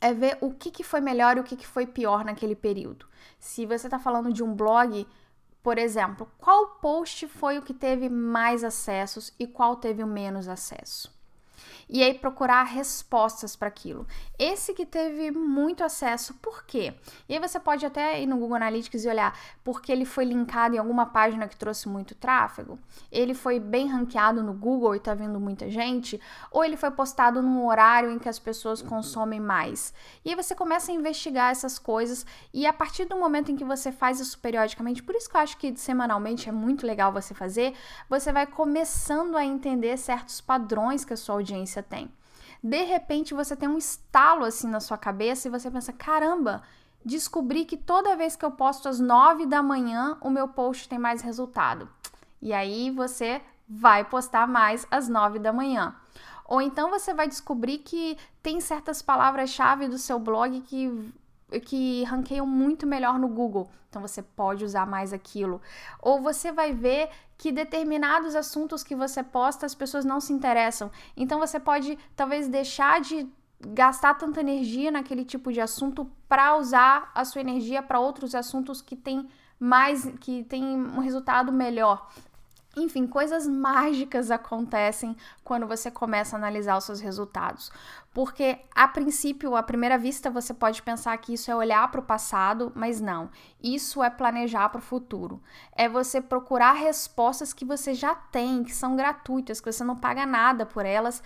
é 0.00 0.14
ver 0.14 0.38
o 0.40 0.52
que, 0.52 0.70
que 0.70 0.82
foi 0.82 1.00
melhor 1.00 1.36
e 1.36 1.40
o 1.40 1.44
que, 1.44 1.56
que 1.56 1.66
foi 1.66 1.86
pior 1.86 2.24
naquele 2.24 2.54
período. 2.54 3.06
Se 3.38 3.66
você 3.66 3.86
está 3.86 3.98
falando 3.98 4.32
de 4.32 4.42
um 4.42 4.54
blog, 4.54 5.06
por 5.66 5.78
exemplo, 5.78 6.30
qual 6.38 6.78
post 6.80 7.26
foi 7.26 7.58
o 7.58 7.62
que 7.62 7.74
teve 7.74 8.08
mais 8.08 8.62
acessos 8.62 9.34
e 9.36 9.48
qual 9.48 9.74
teve 9.74 10.00
o 10.00 10.06
menos 10.06 10.46
acesso? 10.46 11.12
E 11.88 12.02
aí 12.02 12.14
procurar 12.14 12.64
respostas 12.64 13.54
para 13.54 13.68
aquilo. 13.68 14.06
Esse 14.38 14.74
que 14.74 14.84
teve 14.84 15.30
muito 15.30 15.84
acesso, 15.84 16.34
por 16.34 16.64
quê? 16.64 16.94
E 17.28 17.34
aí 17.34 17.40
você 17.40 17.58
pode 17.58 17.86
até 17.86 18.20
ir 18.20 18.26
no 18.26 18.36
Google 18.36 18.56
Analytics 18.56 19.04
e 19.04 19.08
olhar 19.08 19.38
porque 19.62 19.90
ele 19.90 20.04
foi 20.04 20.24
linkado 20.24 20.74
em 20.74 20.78
alguma 20.78 21.06
página 21.06 21.48
que 21.48 21.56
trouxe 21.56 21.88
muito 21.88 22.14
tráfego, 22.14 22.78
ele 23.10 23.34
foi 23.34 23.58
bem 23.60 23.88
ranqueado 23.88 24.42
no 24.42 24.52
Google 24.52 24.94
e 24.94 25.00
tá 25.00 25.14
vindo 25.14 25.38
muita 25.38 25.70
gente, 25.70 26.20
ou 26.50 26.64
ele 26.64 26.76
foi 26.76 26.90
postado 26.90 27.40
num 27.42 27.66
horário 27.66 28.10
em 28.10 28.18
que 28.18 28.28
as 28.28 28.38
pessoas 28.38 28.82
consomem 28.82 29.40
mais. 29.40 29.94
E 30.24 30.30
aí 30.30 30.36
você 30.36 30.54
começa 30.54 30.90
a 30.90 30.94
investigar 30.94 31.50
essas 31.50 31.78
coisas 31.78 32.26
e 32.52 32.66
a 32.66 32.72
partir 32.72 33.04
do 33.04 33.16
momento 33.16 33.50
em 33.50 33.56
que 33.56 33.64
você 33.64 33.92
faz 33.92 34.20
isso 34.20 34.38
periodicamente, 34.38 35.02
por 35.02 35.14
isso 35.14 35.28
que 35.28 35.36
eu 35.36 35.40
acho 35.40 35.56
que 35.56 35.76
semanalmente 35.76 36.48
é 36.48 36.52
muito 36.52 36.86
legal 36.86 37.12
você 37.12 37.34
fazer, 37.34 37.74
você 38.08 38.32
vai 38.32 38.46
começando 38.46 39.36
a 39.36 39.44
entender 39.44 39.96
certos 39.96 40.40
padrões 40.40 41.04
que 41.04 41.12
a 41.12 41.16
sua 41.16 41.36
audiência 41.36 41.75
você 41.76 41.82
tem. 41.82 42.10
De 42.62 42.82
repente 42.84 43.34
você 43.34 43.54
tem 43.54 43.68
um 43.68 43.78
estalo 43.78 44.44
assim 44.44 44.68
na 44.68 44.80
sua 44.80 44.96
cabeça 44.96 45.46
e 45.46 45.50
você 45.50 45.70
pensa: 45.70 45.92
caramba, 45.92 46.62
descobri 47.04 47.64
que 47.64 47.76
toda 47.76 48.16
vez 48.16 48.34
que 48.34 48.44
eu 48.44 48.50
posto 48.50 48.88
às 48.88 48.98
9 48.98 49.46
da 49.46 49.62
manhã, 49.62 50.16
o 50.20 50.30
meu 50.30 50.48
post 50.48 50.88
tem 50.88 50.98
mais 50.98 51.20
resultado. 51.20 51.88
E 52.40 52.52
aí 52.52 52.90
você 52.90 53.42
vai 53.68 54.04
postar 54.04 54.46
mais 54.46 54.86
às 54.90 55.08
9 55.08 55.38
da 55.38 55.52
manhã. 55.52 55.94
Ou 56.46 56.62
então 56.62 56.90
você 56.90 57.12
vai 57.12 57.26
descobrir 57.26 57.78
que 57.78 58.16
tem 58.42 58.60
certas 58.60 59.02
palavras-chave 59.02 59.88
do 59.88 59.98
seu 59.98 60.18
blog 60.18 60.60
que 60.60 61.12
que 61.64 62.04
ranqueiam 62.04 62.46
muito 62.46 62.86
melhor 62.86 63.18
no 63.18 63.28
Google. 63.28 63.70
Então 63.88 64.02
você 64.02 64.22
pode 64.22 64.64
usar 64.64 64.86
mais 64.86 65.12
aquilo. 65.12 65.60
Ou 66.02 66.20
você 66.20 66.52
vai 66.52 66.72
ver 66.72 67.08
que 67.38 67.52
determinados 67.52 68.34
assuntos 68.34 68.82
que 68.82 68.94
você 68.94 69.22
posta 69.22 69.66
as 69.66 69.74
pessoas 69.74 70.04
não 70.04 70.20
se 70.20 70.32
interessam. 70.32 70.90
Então 71.16 71.38
você 71.38 71.60
pode 71.60 71.98
talvez 72.14 72.48
deixar 72.48 73.00
de 73.00 73.28
gastar 73.60 74.14
tanta 74.14 74.40
energia 74.40 74.90
naquele 74.90 75.24
tipo 75.24 75.52
de 75.52 75.60
assunto 75.60 76.10
para 76.28 76.56
usar 76.56 77.10
a 77.14 77.24
sua 77.24 77.40
energia 77.40 77.82
para 77.82 78.00
outros 78.00 78.34
assuntos 78.34 78.82
que 78.82 78.94
têm 78.94 79.28
mais 79.58 80.04
que 80.20 80.44
tem 80.44 80.62
um 80.62 80.98
resultado 80.98 81.50
melhor. 81.50 82.10
Enfim, 82.78 83.06
coisas 83.06 83.46
mágicas 83.46 84.30
acontecem 84.30 85.16
quando 85.42 85.66
você 85.66 85.90
começa 85.90 86.36
a 86.36 86.38
analisar 86.38 86.76
os 86.76 86.84
seus 86.84 87.00
resultados. 87.00 87.72
Porque, 88.12 88.58
a 88.74 88.86
princípio, 88.86 89.56
à 89.56 89.62
primeira 89.62 89.96
vista, 89.96 90.30
você 90.30 90.52
pode 90.52 90.82
pensar 90.82 91.16
que 91.16 91.32
isso 91.32 91.50
é 91.50 91.56
olhar 91.56 91.90
para 91.90 92.00
o 92.00 92.04
passado, 92.04 92.70
mas 92.74 93.00
não. 93.00 93.30
Isso 93.62 94.02
é 94.02 94.10
planejar 94.10 94.68
para 94.68 94.78
o 94.78 94.82
futuro. 94.82 95.42
É 95.72 95.88
você 95.88 96.20
procurar 96.20 96.72
respostas 96.74 97.54
que 97.54 97.64
você 97.64 97.94
já 97.94 98.14
tem, 98.14 98.62
que 98.62 98.74
são 98.74 98.94
gratuitas, 98.94 99.58
que 99.58 99.72
você 99.72 99.82
não 99.82 99.96
paga 99.96 100.26
nada 100.26 100.66
por 100.66 100.84
elas 100.84 101.22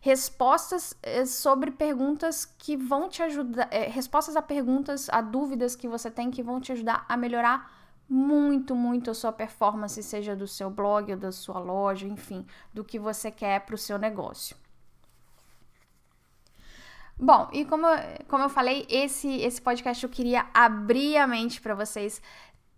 respostas 0.00 0.94
eh, 1.02 1.24
sobre 1.24 1.70
perguntas 1.70 2.44
que 2.44 2.76
vão 2.76 3.08
te 3.08 3.22
ajudar, 3.22 3.68
eh, 3.70 3.88
respostas 3.88 4.36
a 4.36 4.42
perguntas, 4.42 5.08
a 5.10 5.22
dúvidas 5.22 5.74
que 5.74 5.88
você 5.88 6.10
tem 6.10 6.30
que 6.30 6.42
vão 6.42 6.60
te 6.60 6.72
ajudar 6.72 7.06
a 7.08 7.16
melhorar 7.16 7.83
muito, 8.08 8.74
muito 8.74 9.10
a 9.10 9.14
sua 9.14 9.32
performance, 9.32 10.02
seja 10.02 10.36
do 10.36 10.46
seu 10.46 10.70
blog 10.70 11.12
ou 11.12 11.18
da 11.18 11.32
sua 11.32 11.58
loja, 11.58 12.06
enfim, 12.06 12.46
do 12.72 12.84
que 12.84 12.98
você 12.98 13.30
quer 13.30 13.60
para 13.60 13.74
o 13.74 13.78
seu 13.78 13.98
negócio. 13.98 14.56
Bom, 17.16 17.48
e 17.52 17.64
como, 17.64 17.86
como 18.28 18.44
eu 18.44 18.48
falei, 18.48 18.86
esse, 18.90 19.28
esse 19.40 19.62
podcast 19.62 20.02
eu 20.02 20.10
queria 20.10 20.46
abrir 20.52 21.16
a 21.16 21.26
mente 21.26 21.60
para 21.60 21.74
vocês, 21.74 22.20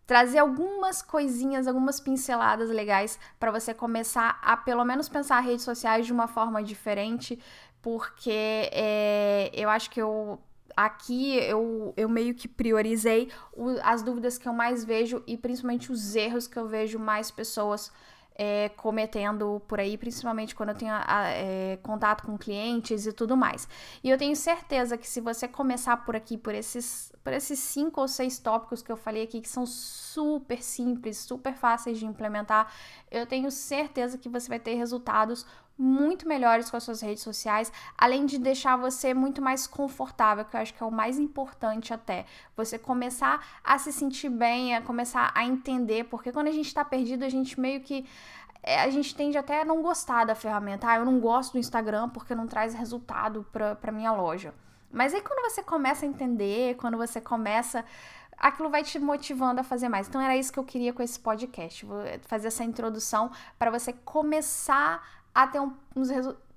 trazer 0.07 0.39
algumas 0.39 1.03
coisinhas, 1.03 1.67
algumas 1.67 1.99
pinceladas 1.99 2.69
legais 2.71 3.19
para 3.41 3.51
você 3.51 3.73
começar 3.73 4.39
a 4.43 4.57
pelo 4.57 4.85
menos 4.85 5.09
pensar 5.09 5.41
redes 5.41 5.65
sociais 5.65 6.07
de 6.07 6.13
uma 6.13 6.29
forma 6.29 6.63
diferente, 6.63 7.39
porque 7.81 8.71
é, 8.73 9.51
eu 9.55 9.71
acho 9.71 9.91
que 9.91 10.01
eu 10.01 10.39
aqui 10.77 11.37
eu, 11.39 11.95
eu 11.97 12.09
meio 12.09 12.35
que 12.35 12.47
priorizei 12.47 13.31
o, 13.53 13.71
as 13.83 14.03
dúvidas 14.03 14.37
que 14.37 14.47
eu 14.47 14.53
mais 14.53 14.85
vejo 14.85 15.23
e 15.27 15.37
principalmente 15.37 15.91
os 15.91 16.15
erros 16.15 16.47
que 16.47 16.59
eu 16.59 16.69
vejo 16.69 16.99
mais 16.99 17.31
pessoas 17.31 17.91
é, 18.39 18.69
cometendo 18.77 19.63
por 19.67 19.81
aí, 19.81 19.97
principalmente 19.97 20.55
quando 20.55 20.69
eu 20.69 20.75
tenho 20.75 20.93
a, 20.93 21.29
é, 21.31 21.79
contato 21.83 22.23
com 22.23 22.37
clientes 22.37 23.07
e 23.07 23.13
tudo 23.13 23.35
mais. 23.37 23.67
E 24.05 24.11
eu 24.11 24.19
tenho 24.19 24.37
certeza 24.37 24.99
que 24.99 25.09
se 25.09 25.21
você 25.23 25.49
começar 25.49 25.97
por 26.05 26.15
aqui, 26.15 26.37
por 26.37 26.55
esses, 26.55 27.11
por 27.25 27.33
esses 27.33 27.59
cinco 27.59 28.03
ou 28.03 28.07
seis 28.07 28.39
tópicos 28.39 28.83
que 28.83 28.93
eu 28.93 28.97
falei 28.97 29.23
aqui, 29.23 29.41
que 29.41 29.49
são 29.49 29.65
super 29.65 30.63
simples, 30.63 31.17
super 31.17 31.55
fáceis 31.55 31.99
de 31.99 32.05
implementar, 32.05 32.71
eu 33.11 33.27
tenho 33.27 33.51
certeza 33.51 34.19
que 34.19 34.29
você 34.29 34.49
vai 34.49 34.61
ter 34.61 34.75
resultados 34.75 35.47
muito 35.79 36.27
melhores 36.27 36.71
com 36.71 36.77
as 36.77 36.83
suas 36.83 37.01
redes 37.01 37.23
sociais, 37.23 37.71
além 37.97 38.25
de 38.25 38.39
deixar 38.39 38.77
você 38.77 39.13
muito 39.13 39.43
mais 39.43 39.67
confortável, 39.67 40.45
que 40.45 40.57
eu 40.57 40.61
acho 40.61 40.73
que 40.75 40.83
é 40.83 40.87
o 40.87 40.91
mais 40.91 41.19
importante 41.19 41.93
até. 41.93 42.25
Você 42.57 42.79
começar 42.79 43.45
a 43.63 43.79
se 43.79 43.93
sentir 43.93 44.31
bem, 44.31 44.75
a 44.75 44.81
começar 44.81 45.33
a 45.35 45.45
entender, 45.45 46.05
porque 46.05 46.33
quando 46.33 46.49
a 46.49 46.53
gente 46.53 46.73
tá 46.73 46.85
perdido, 46.85 47.25
a 47.25 47.29
gente 47.29 47.61
meio 47.61 47.81
que 47.81 48.07
é, 48.63 48.81
a 48.81 48.91
gente 48.91 49.15
tende 49.15 49.37
até 49.39 49.61
a 49.61 49.65
não 49.65 49.83
gostar 49.83 50.25
da 50.25 50.35
ferramenta. 50.35 50.89
Ah, 50.89 50.97
eu 50.97 51.05
não 51.05 51.21
gosto 51.21 51.53
do 51.53 51.59
Instagram 51.59 52.09
porque 52.09 52.35
não 52.35 52.47
traz 52.47 52.75
resultado 52.75 53.47
para 53.53 53.93
minha 53.93 54.13
loja. 54.13 54.55
Mas 54.91 55.13
aí 55.13 55.21
quando 55.21 55.49
você 55.51 55.63
começa 55.63 56.07
a 56.07 56.09
entender, 56.09 56.75
quando 56.77 56.97
você 56.97 57.21
começa 57.21 57.85
aquilo 58.39 58.69
vai 58.69 58.83
te 58.83 58.99
motivando 58.99 59.61
a 59.61 59.65
fazer 59.65 59.89
mais. 59.89 60.09
Então 60.09 60.21
era 60.21 60.37
isso 60.37 60.53
que 60.53 60.59
eu 60.59 60.65
queria 60.65 60.93
com 60.93 61.03
esse 61.03 61.19
podcast, 61.19 61.87
vou 61.87 62.03
fazer 62.23 62.49
essa 62.49 62.65
introdução 62.65 63.31
para 63.59 63.71
você 63.71 63.93
começar 63.93 65.03
a 65.37 65.47
ter, 65.47 65.61
um, 65.61 65.71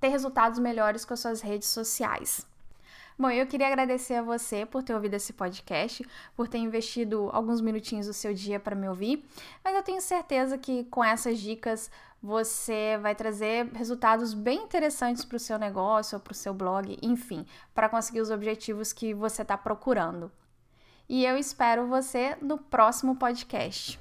ter 0.00 0.08
resultados 0.08 0.58
melhores 0.58 1.04
com 1.04 1.12
as 1.12 1.20
suas 1.20 1.42
redes 1.42 1.68
sociais. 1.68 2.46
Bom, 3.18 3.28
eu 3.28 3.46
queria 3.46 3.66
agradecer 3.66 4.14
a 4.14 4.22
você 4.22 4.64
por 4.64 4.82
ter 4.82 4.94
ouvido 4.94 5.12
esse 5.12 5.34
podcast, 5.34 6.02
por 6.34 6.48
ter 6.48 6.56
investido 6.56 7.28
alguns 7.34 7.60
minutinhos 7.60 8.06
do 8.06 8.14
seu 8.14 8.32
dia 8.32 8.58
para 8.58 8.74
me 8.74 8.88
ouvir, 8.88 9.22
mas 9.62 9.76
eu 9.76 9.82
tenho 9.82 10.00
certeza 10.00 10.56
que 10.56 10.84
com 10.84 11.04
essas 11.04 11.38
dicas 11.38 11.90
você 12.22 12.98
vai 13.02 13.14
trazer 13.14 13.66
resultados 13.74 14.32
bem 14.32 14.62
interessantes 14.64 15.26
para 15.26 15.36
o 15.36 15.40
seu 15.40 15.58
negócio 15.58 16.18
para 16.18 16.32
o 16.32 16.34
seu 16.34 16.54
blog, 16.54 16.98
enfim, 17.02 17.44
para 17.74 17.90
conseguir 17.90 18.22
os 18.22 18.30
objetivos 18.30 18.94
que 18.94 19.12
você 19.12 19.42
está 19.42 19.58
procurando. 19.58 20.32
E 21.06 21.26
eu 21.26 21.36
espero 21.36 21.86
você 21.86 22.38
no 22.40 22.56
próximo 22.56 23.14
podcast. 23.16 24.00